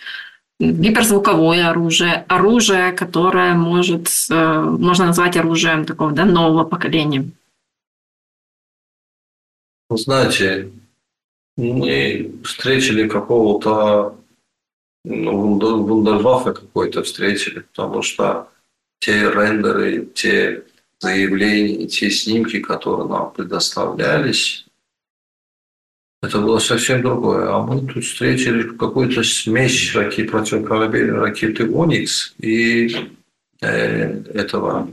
гиперзвуковое 0.60 1.68
оружие, 1.68 2.24
оружие, 2.28 2.92
которое 2.92 3.54
может, 3.54 4.08
э, 4.30 4.60
можно 4.60 5.06
назвать 5.06 5.36
оружием 5.36 5.84
такого 5.84 6.12
да, 6.12 6.24
нового 6.24 6.64
поколения. 6.64 7.30
Вы 9.88 9.98
знаете, 9.98 10.70
мы 11.56 12.34
встретили 12.44 13.08
какого-то 13.08 14.16
ну, 15.04 15.58
вундерваффе 15.58 16.52
какой-то 16.52 17.02
встретили, 17.02 17.60
потому 17.60 18.02
что 18.02 18.48
те 19.00 19.30
рендеры, 19.30 20.06
те 20.14 20.64
заявления, 20.98 21.86
те 21.86 22.10
снимки, 22.10 22.60
которые 22.60 23.08
нам 23.08 23.32
предоставлялись, 23.32 24.66
это 26.24 26.40
было 26.40 26.58
совсем 26.58 27.02
другое. 27.02 27.52
А 27.52 27.60
мы 27.60 27.86
тут 27.86 28.04
встретили 28.04 28.62
какую-то 28.62 29.22
смесь 29.22 29.94
ракет, 29.94 30.30
противокорабельной 30.30 31.18
ракеты 31.18 31.70
«Оникс» 31.70 32.34
и 32.38 33.10
э, 33.60 34.22
этого 34.32 34.88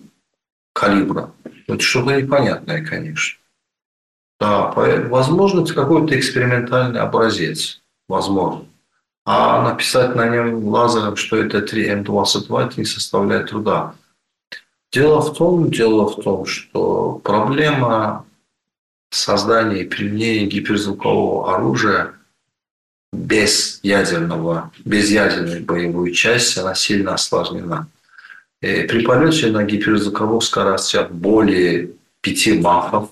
калибра. 0.74 1.32
Это 1.68 1.80
что-то 1.82 2.20
непонятное, 2.22 2.86
конечно. 2.86 3.40
Да, 4.40 4.72
возможно, 4.72 5.62
это 5.62 5.74
какой-то 5.74 6.18
экспериментальный 6.18 7.00
образец. 7.00 7.82
Возможно. 8.08 8.66
А 9.24 9.62
написать 9.70 10.16
на 10.16 10.28
нем 10.28 10.68
лазером, 10.68 11.16
что 11.16 11.38
это 11.38 11.60
3М22, 11.60 12.68
это 12.68 12.80
не 12.80 12.86
составляет 12.86 13.50
труда. 13.50 13.94
Дело 14.92 15.22
в 15.22 15.34
том, 15.38 15.70
дело 15.70 16.10
в 16.10 16.22
том, 16.22 16.46
что 16.46 17.22
проблема 17.24 18.26
создания 19.12 19.84
и 19.84 19.88
применения 19.88 20.48
гиперзвукового 20.48 21.56
оружия 21.56 22.14
без 23.14 23.80
ядерного, 23.84 24.72
без 24.86 25.12
ядерной 25.12 25.60
боевой 25.60 26.14
части, 26.14 26.60
она 26.60 26.76
сильно 26.76 27.14
осложнена. 27.14 27.88
И 28.62 28.84
при 28.84 29.04
полете 29.04 29.48
на 29.52 29.64
гиперзвуковых 29.64 30.44
скоростях 30.44 31.12
более 31.12 31.92
5 32.22 32.62
махов 32.62 33.12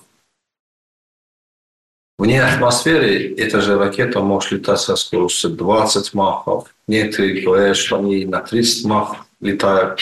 Вне 2.20 2.42
атмосферы 2.42 3.34
эта 3.38 3.62
же 3.62 3.78
ракета 3.78 4.20
может 4.20 4.52
летать 4.52 4.78
со 4.78 4.94
скоростью 4.94 5.52
20 5.52 6.12
махов. 6.12 6.68
Некоторые 6.86 7.40
говорят, 7.40 7.78
что 7.78 7.96
они 7.96 8.26
на 8.26 8.40
30 8.40 8.84
махов 8.84 9.24
летают. 9.40 10.00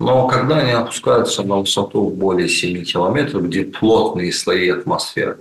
Но 0.00 0.26
когда 0.26 0.58
они 0.58 0.72
опускаются 0.72 1.42
на 1.42 1.58
высоту 1.58 2.10
более 2.10 2.48
7 2.48 2.84
километров, 2.84 3.44
где 3.44 3.64
плотные 3.64 4.32
слои 4.32 4.68
атмосферы, 4.68 5.38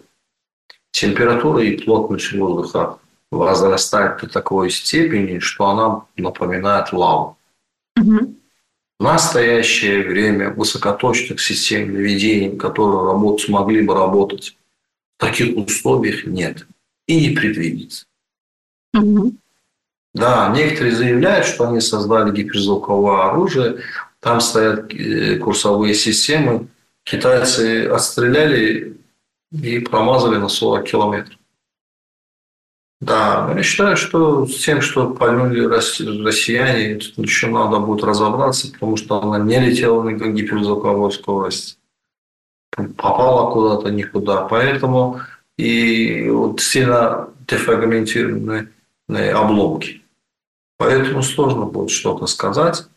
температура 0.91 1.63
и 1.63 1.77
плотность 1.77 2.31
воздуха 2.33 2.99
возрастает 3.31 4.21
до 4.21 4.29
такой 4.29 4.69
степени, 4.69 5.39
что 5.39 5.65
она 5.65 6.05
напоминает 6.15 6.93
лаву. 6.93 7.37
Угу. 7.99 8.35
В 8.99 9.03
настоящее 9.03 10.07
время 10.07 10.51
высокоточных 10.51 11.41
систем 11.41 11.93
наведения, 11.93 12.55
которые 12.55 13.11
работ, 13.11 13.41
смогли 13.41 13.81
бы 13.81 13.95
работать 13.95 14.55
в 15.17 15.21
таких 15.21 15.57
условиях, 15.57 16.25
нет. 16.25 16.67
И 17.07 17.27
не 17.27 17.35
предвидится. 17.35 18.05
Угу. 18.93 19.33
Да, 20.13 20.53
некоторые 20.55 20.95
заявляют, 20.95 21.47
что 21.47 21.67
они 21.67 21.81
создали 21.81 22.31
гиперзвуковое 22.31 23.29
оружие, 23.29 23.81
там 24.23 24.39
стоят 24.39 24.93
э, 24.93 25.37
курсовые 25.37 25.93
системы. 25.93 26.67
Китайцы 27.03 27.87
отстреляли 27.87 28.97
и 29.51 29.79
промазали 29.79 30.37
на 30.37 30.47
40 30.47 30.85
километров. 30.85 31.37
Да, 33.01 33.47
но 33.47 33.57
я 33.57 33.63
считаю, 33.63 33.97
что 33.97 34.45
с 34.45 34.63
тем, 34.63 34.79
что 34.79 35.09
пальнули 35.09 35.65
россияне, 35.65 36.95
тут 36.95 37.17
еще 37.17 37.47
надо 37.47 37.79
будет 37.79 38.05
разобраться, 38.05 38.71
потому 38.71 38.95
что 38.95 39.21
она 39.21 39.39
не 39.39 39.59
летела 39.59 40.01
на 40.03 40.13
гиперзвуковой 40.13 41.11
скорости. 41.11 41.75
Попала 42.95 43.51
куда-то 43.51 43.91
никуда. 43.91 44.43
Поэтому 44.43 45.19
и 45.57 46.29
вот 46.29 46.61
сильно 46.61 47.27
дефрагментированные 47.45 49.33
обломки. 49.33 50.01
Поэтому 50.77 51.21
сложно 51.23 51.65
будет 51.65 51.89
что-то 51.91 52.25
сказать. 52.25 52.87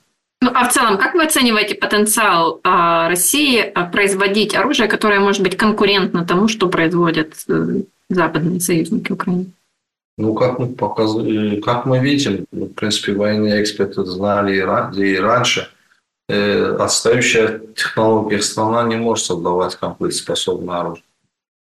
Ну, 0.42 0.50
а 0.54 0.68
в 0.68 0.72
целом, 0.72 0.98
как 0.98 1.14
вы 1.14 1.24
оцениваете 1.24 1.74
потенциал 1.74 2.60
а, 2.62 3.08
России 3.08 3.60
а, 3.60 3.86
производить 3.86 4.54
оружие, 4.54 4.88
которое 4.88 5.18
может 5.18 5.42
быть 5.42 5.56
конкурентно 5.56 6.26
тому, 6.26 6.46
что 6.48 6.68
производят 6.68 7.34
э, 7.48 7.82
западные 8.10 8.60
союзники 8.60 9.12
Украины? 9.12 9.46
Ну, 10.18 10.34
как 10.34 10.58
мы, 10.58 10.68
показывали, 10.68 11.60
как 11.60 11.86
мы 11.86 12.00
видим, 12.00 12.46
в 12.52 12.68
принципе, 12.68 13.12
военные 13.12 13.62
эксперты 13.62 14.04
знали 14.04 14.56
и 14.56 15.16
раньше, 15.16 15.68
э, 16.28 16.76
отстающая 16.78 17.60
технология 17.74 18.42
страна 18.42 18.84
не 18.84 18.96
может 18.96 19.26
создавать 19.26 19.76
конфликтоспособное 19.76 20.76
оружие. 20.76 21.04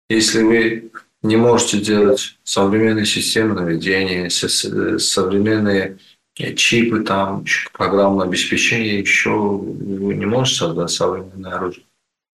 Если 0.08 0.42
вы 0.42 0.90
не 1.22 1.36
можете 1.36 1.78
делать 1.80 2.38
современные 2.44 3.06
системы 3.06 3.54
наведения, 3.54 4.28
современные 4.30 5.98
чипы, 6.36 7.02
там, 7.02 7.44
программное 7.72 8.26
обеспечение, 8.26 9.00
еще 9.00 9.30
не 9.30 10.26
можете 10.26 10.58
создать 10.58 10.90
современное 10.90 11.52
оружие. 11.52 11.84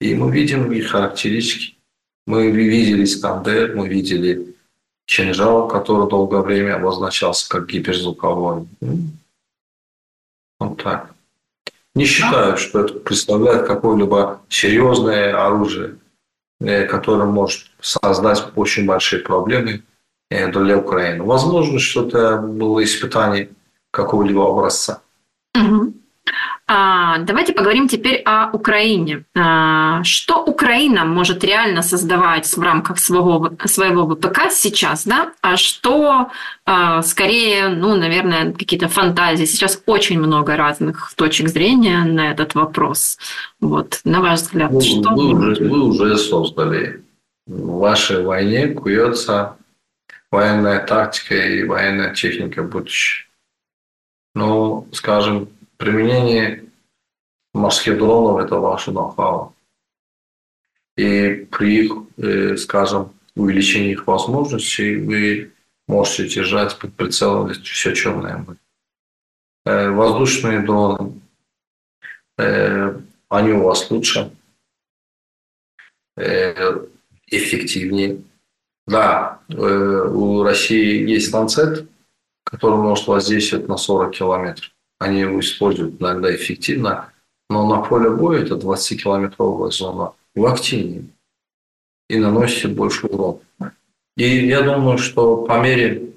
И 0.01 0.15
мы 0.15 0.33
видим 0.33 0.73
их 0.73 0.91
характеристики. 0.91 1.77
Мы 2.27 2.51
видели 2.51 3.05
Искандер, 3.05 3.77
мы 3.77 3.89
видели 3.89 4.55
Чинжал, 5.07 5.69
который 5.69 6.09
долгое 6.09 6.43
время 6.43 6.77
обозначался 6.77 7.49
как 7.49 7.69
гиперзвуковой. 7.69 8.67
Вот 10.59 10.83
так. 10.83 11.11
Не 11.95 12.05
считаю, 12.05 12.57
что 12.57 12.81
это 12.81 12.95
представляет 12.95 13.67
какое-либо 13.67 14.41
серьезное 14.49 15.47
оружие, 15.47 15.99
э, 16.61 16.87
которое 16.87 17.27
может 17.27 17.71
создать 17.81 18.45
очень 18.57 18.87
большие 18.87 19.23
проблемы 19.23 19.83
э, 20.31 20.51
для 20.51 20.79
Украины. 20.79 21.25
Возможно, 21.25 21.79
что 21.79 22.07
это 22.07 22.39
было 22.39 22.83
испытание 22.83 23.51
какого-либо 23.93 24.49
образца. 24.49 25.03
Угу. 25.55 25.93
А, 26.69 27.19
давайте 27.19 27.53
поговорим 27.53 27.89
теперь 27.89 28.23
о 28.25 28.51
Украине. 28.53 29.25
А, 29.37 30.03
что 30.05 30.43
Украина 30.43 31.05
может 31.05 31.45
реально 31.45 31.83
создавать 31.83 32.47
в 32.47 32.61
рамках 32.61 32.99
своего, 32.99 33.51
своего 33.65 34.07
ВПК 34.07 34.51
сейчас, 34.51 35.05
да? 35.05 35.33
А 35.43 35.57
что 35.57 36.31
а, 36.65 37.03
скорее, 37.03 37.69
ну, 37.69 37.97
наверное, 37.97 38.53
какие-то 38.53 38.89
фантазии. 38.89 39.45
Сейчас 39.45 39.83
очень 39.87 40.19
много 40.19 40.57
разных 40.57 41.13
точек 41.17 41.49
зрения 41.49 42.05
на 42.05 42.31
этот 42.31 42.55
вопрос. 42.55 43.19
Вот, 43.61 44.01
на 44.05 44.21
ваш 44.21 44.41
взгляд, 44.41 44.71
вы, 44.71 44.81
что 44.81 45.11
вы 45.11 45.35
уже, 45.35 45.69
вы 45.69 45.81
уже 45.83 46.17
создали. 46.17 47.03
В 47.47 47.81
вашей 47.81 48.23
войне 48.23 48.69
куется 48.69 49.57
военная 50.31 50.79
тактика 50.87 51.35
и 51.35 51.65
военная 51.65 52.15
техника 52.15 52.63
будущего 52.63 53.32
ну, 54.35 54.89
скажем, 54.93 55.49
применение 55.77 56.65
морских 57.53 57.99
дронов– 57.99 58.45
это 58.45 58.57
ваше 58.57 58.91
ноу-хау. 58.93 59.55
И 60.97 61.47
при 61.51 61.91
э, 62.19 62.57
скажем, 62.57 63.13
увеличении 63.35 63.93
их 63.93 64.07
возможностей 64.07 64.97
вы 64.97 65.53
можете 65.89 66.29
держать 66.29 66.79
под 66.79 66.95
прицелом 66.95 67.53
все 67.55 67.95
черное 67.95 68.39
море. 68.39 68.59
Э, 69.65 69.91
воздушные 69.91 70.61
дроны, 70.61 71.21
э, 72.39 73.01
они 73.29 73.53
у 73.53 73.63
вас 73.65 73.91
лучше, 73.91 74.31
эффективнее. 77.27 78.23
Да, 78.87 79.41
у 79.49 80.43
России 80.43 81.09
есть 81.09 81.33
ланцет, 81.33 81.89
который 82.53 82.77
может 82.77 83.07
воздействовать 83.07 83.67
на 83.67 83.79
40 83.79 84.15
километров. 84.15 84.71
Они 84.99 85.21
его 85.21 85.41
используют 85.41 86.01
иногда 86.01 86.33
эффективно, 86.35 87.11
но 87.49 87.67
на 87.67 87.83
поле 87.83 88.11
боя 88.11 88.43
это 88.43 88.55
20-километровая 88.57 89.71
зона. 89.71 90.13
Вы 90.35 90.51
активнее 90.51 91.07
и 92.11 92.19
наносите 92.19 92.69
больше 92.69 93.07
урон. 93.07 93.41
И 94.19 94.47
я 94.47 94.61
думаю, 94.61 94.99
что 94.99 95.47
по 95.47 95.61
мере 95.61 96.13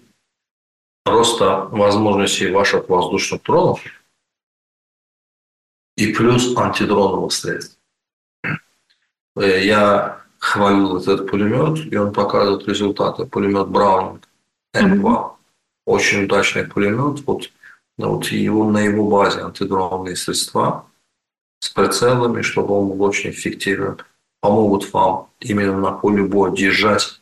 роста 1.06 1.68
возможностей 1.72 2.52
ваших 2.52 2.90
воздушных 2.90 3.42
дронов 3.44 3.82
и 5.96 6.12
плюс 6.12 6.56
антидроновых 6.58 7.32
средств. 7.32 7.80
Я 9.38 10.22
хвалил 10.38 10.98
этот 10.98 11.32
пулемет, 11.32 11.92
и 11.92 11.96
он 11.96 12.12
показывает 12.12 12.68
результаты. 12.68 13.26
Пулемет 13.26 13.70
Браунинг 13.70 14.28
М2 14.76 15.36
очень 15.86 16.26
удачный 16.26 16.66
пулемет. 16.66 17.22
Вот, 17.26 17.50
вот 17.98 18.26
его, 18.28 18.70
на 18.70 18.82
его 18.82 19.10
базе 19.10 19.42
антидроновые 19.42 20.16
средства 20.16 20.86
с 21.60 21.70
прицелами, 21.70 22.42
чтобы 22.42 22.74
он 22.74 22.90
был 22.90 23.04
очень 23.04 23.32
эффективен, 23.32 23.98
помогут 24.42 24.92
вам 24.94 25.30
именно 25.40 25.78
на 25.78 25.92
поле 25.92 26.24
боя 26.24 26.52
держать, 26.52 27.22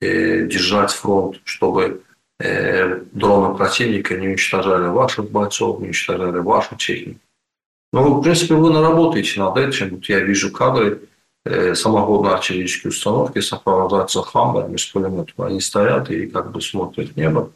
э, 0.00 0.46
держать 0.46 0.92
фронт, 0.92 1.40
чтобы 1.44 2.02
э, 2.38 3.00
дроны 3.12 3.56
противника 3.56 4.16
не 4.16 4.28
уничтожали 4.28 4.88
ваших 4.88 5.30
бойцов, 5.30 5.80
не 5.80 5.86
уничтожали 5.86 6.38
вашу 6.38 6.76
технику. 6.76 7.20
Ну, 7.92 8.14
в 8.14 8.22
принципе, 8.22 8.54
вы 8.54 8.72
наработаете 8.72 9.40
над 9.40 9.56
этим. 9.56 9.96
Вот 9.96 10.04
я 10.04 10.20
вижу 10.20 10.52
кадры 10.52 11.08
э, 11.44 11.74
самоходной 11.74 12.34
артиллерийской 12.34 12.90
установки 12.90 13.40
сопровождаются 13.40 14.22
хамберами 14.22 14.76
с 14.76 14.86
пулеметом. 14.86 15.44
Они 15.44 15.60
стоят 15.60 16.10
и 16.10 16.26
как 16.26 16.52
бы 16.52 16.60
смотрят 16.60 17.16
небо. 17.16 17.50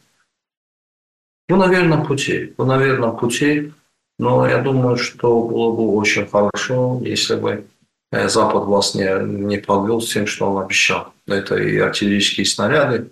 Ну, 1.49 1.57
на 1.57 1.67
верном 1.67 2.07
пути. 2.07 2.55
Ну, 2.59 2.65
на 2.65 2.79
верном 2.79 3.17
пути. 3.17 3.73
Но 4.19 4.47
я 4.47 4.59
думаю, 4.63 4.97
что 4.97 5.43
было 5.43 5.73
бы 5.73 5.95
очень 5.97 6.27
хорошо, 6.27 7.01
если 7.03 7.35
бы 7.35 7.67
э, 8.13 8.29
Запад 8.29 8.65
вас 8.65 8.95
не, 8.95 9.09
не 9.25 9.59
подвел 9.59 10.01
с 10.01 10.13
тем, 10.13 10.27
что 10.27 10.51
он 10.51 10.63
обещал. 10.63 11.13
Это 11.27 11.57
и 11.57 11.77
артиллерийские 11.79 12.47
снаряды. 12.47 13.11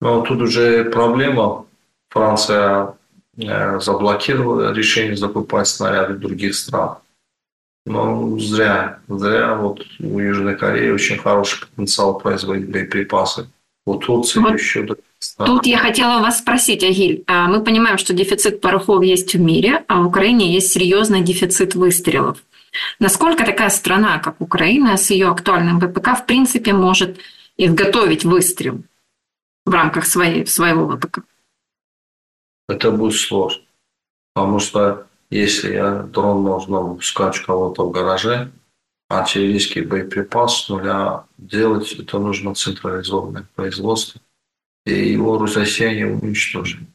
Но 0.00 0.22
тут 0.22 0.40
уже 0.40 0.84
проблема. 0.84 1.66
Франция 2.08 2.94
э, 3.36 3.78
заблокировала 3.78 4.72
решение 4.72 5.16
закупать 5.16 5.68
снаряды 5.68 6.14
других 6.14 6.54
стран. 6.54 6.98
Но 7.86 8.38
зря. 8.38 9.00
Зря. 9.08 9.54
Вот 9.54 9.82
у 10.00 10.18
Южной 10.18 10.56
Кореи 10.56 10.90
очень 10.90 11.18
хороший 11.18 11.68
потенциал 11.68 12.18
производить 12.18 12.70
боеприпасы. 12.70 13.48
У 13.86 13.96
Турции 13.96 14.40
вот. 14.40 14.54
еще 14.54 14.86
Тут 15.36 15.66
я 15.66 15.78
хотела 15.78 16.20
вас 16.20 16.38
спросить, 16.38 16.82
Агиль. 16.82 17.24
А 17.26 17.46
мы 17.46 17.62
понимаем, 17.62 17.98
что 17.98 18.14
дефицит 18.14 18.60
порохов 18.60 19.02
есть 19.02 19.34
в 19.34 19.40
мире, 19.40 19.84
а 19.86 20.02
в 20.02 20.06
Украине 20.06 20.52
есть 20.52 20.72
серьезный 20.72 21.22
дефицит 21.22 21.74
выстрелов. 21.74 22.42
Насколько 23.00 23.44
такая 23.44 23.68
страна, 23.70 24.18
как 24.18 24.40
Украина, 24.40 24.96
с 24.96 25.10
ее 25.10 25.28
актуальным 25.28 25.78
ВПК, 25.80 26.16
в 26.16 26.24
принципе, 26.26 26.72
может 26.72 27.18
изготовить 27.58 28.24
выстрел 28.24 28.82
в 29.66 29.70
рамках 29.70 30.06
своей, 30.06 30.46
своего 30.46 30.88
ВПК? 30.88 31.20
Это 32.68 32.90
будет 32.90 33.18
сложно. 33.18 33.62
Потому 34.34 34.58
что 34.58 35.06
если 35.28 35.74
я 35.74 36.02
дрон 36.02 36.40
можно 36.40 36.80
выпускать 36.80 37.38
у 37.40 37.44
кого-то 37.44 37.84
в 37.86 37.90
гараже, 37.90 38.50
артиллерийский 39.08 39.82
боеприпас 39.82 40.64
с 40.64 40.68
нуля 40.68 41.24
делать, 41.36 41.92
это 41.92 42.18
нужно 42.18 42.54
централизованное 42.54 43.46
производство 43.54 44.20
и 44.86 45.12
его 45.12 45.38
россияне 45.38 46.06
уничтожили. 46.06 46.86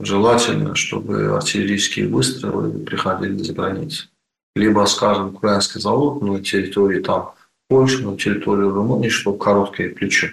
Желательно, 0.00 0.74
чтобы 0.74 1.34
артиллерийские 1.36 2.08
выстрелы 2.08 2.70
приходили 2.84 3.38
за 3.38 3.54
границей. 3.54 4.08
Либо, 4.54 4.84
скажем, 4.86 5.34
украинский 5.34 5.80
завод 5.80 6.22
на 6.22 6.42
территории 6.42 7.00
там 7.00 7.32
Польши, 7.68 8.06
на 8.06 8.16
территории 8.16 8.68
Румынии, 8.68 9.08
что 9.08 9.32
короткое 9.32 9.90
плечо. 9.90 10.28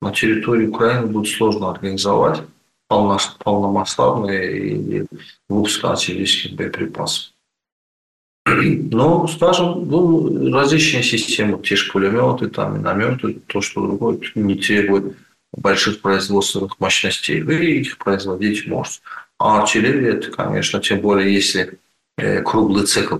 На 0.00 0.12
территории 0.12 0.66
Украины 0.66 1.06
будет 1.06 1.28
сложно 1.28 1.70
организовать 1.70 2.42
полномасштабные 2.88 4.68
и 4.68 5.06
выпуск 5.48 5.84
артиллерийских 5.84 6.54
боеприпасов. 6.56 7.32
Но, 8.46 9.28
скажем, 9.28 9.88
ну, 9.88 10.52
различные 10.52 11.02
системы, 11.02 11.62
те 11.62 11.76
же 11.76 11.92
пулеметы, 11.92 12.48
там, 12.48 12.78
минометы, 12.78 13.34
то, 13.46 13.60
что 13.60 13.82
другое, 13.82 14.18
не 14.34 14.54
требует 14.56 15.16
больших 15.52 16.00
производственных 16.00 16.78
мощностей, 16.80 17.42
вы 17.42 17.80
их 17.80 17.98
производить 17.98 18.66
можете. 18.66 19.00
А 19.38 19.62
артиллерия, 19.62 20.14
это, 20.14 20.30
конечно, 20.30 20.80
тем 20.80 21.00
более, 21.00 21.34
если 21.34 21.78
э, 22.16 22.42
круглый 22.42 22.86
цикл, 22.86 23.18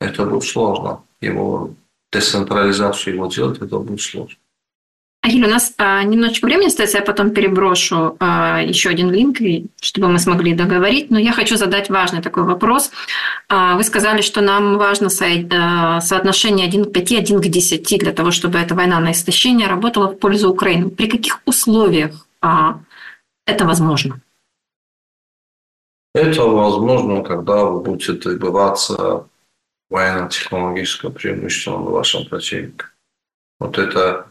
это 0.00 0.24
будет 0.24 0.44
сложно. 0.44 1.02
Его 1.20 1.74
децентрализацию 2.12 3.14
его 3.14 3.26
делать, 3.26 3.60
это 3.60 3.78
будет 3.78 4.00
сложно. 4.00 4.36
Агиль, 5.24 5.46
у 5.46 5.48
нас 5.48 5.72
а, 5.78 6.02
немножечко 6.02 6.44
времени 6.44 6.66
остается, 6.66 6.98
я 6.98 7.02
потом 7.02 7.30
переброшу 7.30 8.14
а, 8.20 8.60
еще 8.60 8.90
один 8.90 9.10
линк, 9.10 9.38
чтобы 9.80 10.08
мы 10.08 10.18
смогли 10.18 10.52
договорить. 10.52 11.10
Но 11.10 11.18
я 11.18 11.32
хочу 11.32 11.56
задать 11.56 11.88
важный 11.88 12.20
такой 12.20 12.42
вопрос. 12.42 12.90
А, 13.48 13.74
вы 13.74 13.84
сказали, 13.84 14.20
что 14.20 14.42
нам 14.42 14.76
важно 14.76 15.08
со, 15.08 15.24
а, 15.24 16.02
соотношение 16.02 16.66
1 16.66 16.84
к 16.84 16.92
5, 16.92 17.12
1 17.12 17.40
к 17.40 17.46
10 17.46 17.98
для 17.98 18.12
того, 18.12 18.32
чтобы 18.32 18.58
эта 18.58 18.74
война 18.74 19.00
на 19.00 19.12
истощение 19.12 19.66
работала 19.66 20.08
в 20.08 20.18
пользу 20.18 20.50
Украины. 20.50 20.90
При 20.90 21.06
каких 21.06 21.40
условиях 21.46 22.26
а, 22.42 22.80
это 23.46 23.64
возможно? 23.64 24.20
Это 26.14 26.42
возможно, 26.42 27.22
когда 27.22 27.64
вы 27.64 27.80
будете 27.80 28.12
добиваться 28.12 29.26
военно-технологического 29.88 31.08
преимущества 31.12 31.78
над 31.78 31.88
вашим 31.88 32.26
противником. 32.26 32.88
Вот 33.58 33.78
это 33.78 34.26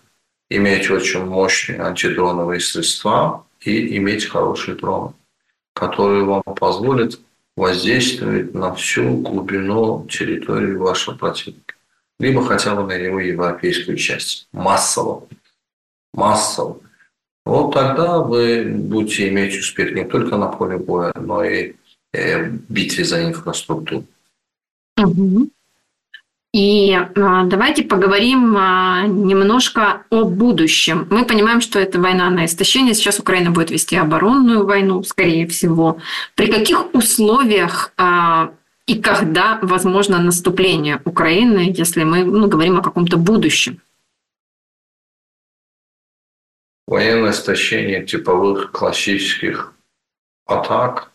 иметь 0.56 0.90
очень 0.90 1.26
мощные 1.26 1.82
антидроновые 1.82 2.60
средства 2.60 3.46
и 3.62 3.98
иметь 3.98 4.26
хорошие 4.26 4.76
дроны, 4.76 5.14
которые 5.74 6.24
вам 6.24 6.44
позволят 6.44 7.20
воздействовать 7.56 8.54
на 8.54 8.74
всю 8.74 9.18
глубину 9.18 10.06
территории 10.10 10.76
вашего 10.76 11.16
противника. 11.16 11.76
Либо 12.20 12.44
хотя 12.46 12.76
бы 12.76 12.84
на 12.84 12.94
его 12.94 13.20
европейскую 13.20 13.98
часть. 13.98 14.48
Массово. 14.52 15.28
Массово. 16.14 16.80
Вот 17.46 17.74
тогда 17.74 18.20
вы 18.20 18.66
будете 18.66 19.28
иметь 19.30 19.58
успех 19.60 19.94
не 19.94 20.06
только 20.06 20.38
на 20.38 20.48
поле 20.48 20.78
боя, 20.78 21.12
но 21.16 21.44
и 21.44 21.74
э, 22.14 22.44
в 22.44 22.72
битве 22.72 23.04
за 23.04 23.26
инфраструктуру. 23.26 24.06
Угу. 24.98 25.50
И 26.54 26.94
а, 26.94 27.46
давайте 27.46 27.84
поговорим 27.84 28.56
а, 28.56 29.08
немножко 29.08 30.04
о 30.12 30.24
будущем. 30.24 31.08
Мы 31.10 31.26
понимаем, 31.26 31.62
что 31.62 31.80
это 31.80 32.00
война 32.00 32.30
на 32.30 32.46
истощение. 32.46 32.94
Сейчас 32.94 33.20
Украина 33.20 33.50
будет 33.50 33.72
вести 33.72 33.96
оборонную 33.96 34.64
войну, 34.64 35.02
скорее 35.02 35.48
всего. 35.48 35.98
При 36.36 36.52
каких 36.52 36.94
условиях 36.94 37.92
а, 37.98 38.54
и 38.86 39.02
когда 39.02 39.58
возможно 39.64 40.22
наступление 40.22 41.02
Украины, 41.06 41.74
если 41.76 42.04
мы 42.04 42.24
ну, 42.24 42.48
говорим 42.48 42.78
о 42.78 42.84
каком-то 42.84 43.18
будущем? 43.18 43.82
Военное 46.86 47.32
истощение 47.32 48.06
типовых 48.06 48.72
классических 48.72 49.74
атак, 50.46 51.12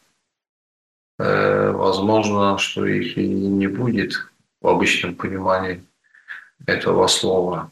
э, 1.19 1.71
возможно, 1.71 2.59
что 2.59 2.87
их 2.87 3.19
и 3.19 3.29
не 3.29 3.67
будет 3.67 4.29
в 4.61 4.69
обычном 4.69 5.15
понимании 5.15 5.85
этого 6.67 7.07
слова. 7.07 7.71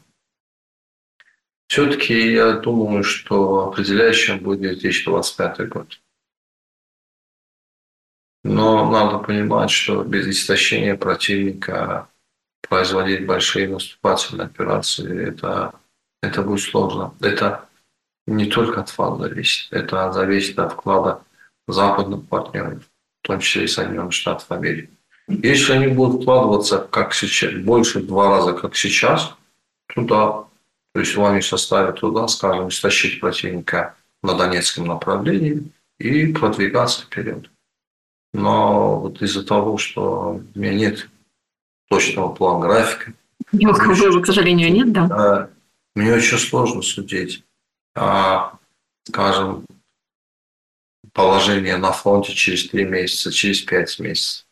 Все-таки 1.67 2.33
я 2.33 2.53
думаю, 2.53 3.03
что 3.03 3.67
определяющим 3.67 4.39
будет 4.39 4.61
2025 4.61 5.69
год. 5.69 5.99
Но 8.43 8.89
надо 8.89 9.19
понимать, 9.19 9.69
что 9.69 10.03
без 10.03 10.27
истощения 10.27 10.95
противника 10.95 12.07
производить 12.61 13.25
большие 13.25 13.67
наступательные 13.67 14.45
операции, 14.45 15.27
это, 15.27 15.73
это 16.21 16.41
будет 16.43 16.61
сложно. 16.61 17.13
Это 17.19 17.67
не 18.25 18.45
только 18.45 18.81
от 18.81 18.97
вас 18.97 19.19
зависит, 19.19 19.73
это 19.73 20.11
зависит 20.13 20.57
от 20.59 20.73
вклада 20.73 21.21
западных 21.67 22.27
партнеров, 22.27 22.83
в 23.21 23.27
том 23.27 23.39
числе 23.39 23.65
и 23.65 23.67
Соединенных 23.67 24.13
Штатов 24.13 24.49
Америки. 24.51 24.96
Если 25.27 25.73
они 25.73 25.87
будут 25.87 26.21
вкладываться 26.21 26.79
как 26.79 27.13
сейчас, 27.13 27.53
больше 27.53 28.01
два 28.01 28.29
раза, 28.29 28.53
как 28.53 28.75
сейчас, 28.75 29.35
туда, 29.87 30.45
то 30.93 30.99
есть 30.99 31.15
вами 31.15 31.41
составят 31.41 31.99
туда, 31.99 32.27
скажем, 32.27 32.69
истощить 32.69 33.19
противника 33.19 33.95
на 34.23 34.35
Донецком 34.35 34.85
направлении 34.85 35.69
и 35.99 36.33
продвигаться 36.33 37.03
вперед. 37.03 37.49
Но 38.33 38.99
вот 38.99 39.21
из-за 39.21 39.45
того, 39.45 39.77
что 39.77 40.41
у 40.55 40.59
меня 40.59 40.73
нет 40.73 41.09
точного 41.89 42.33
плана 42.33 42.65
графика. 42.65 43.13
Его, 43.51 43.73
к 43.73 44.25
сожалению, 44.25 44.71
нет, 44.71 44.91
да? 44.91 45.49
Мне 45.95 46.13
очень 46.13 46.37
сложно 46.37 46.81
судить, 46.81 47.43
а, 47.95 48.57
скажем, 49.07 49.65
положение 51.13 51.77
на 51.77 51.91
фронте 51.91 52.33
через 52.33 52.67
три 52.69 52.85
месяца, 52.85 53.31
через 53.31 53.61
пять 53.61 53.97
месяцев. 53.99 54.46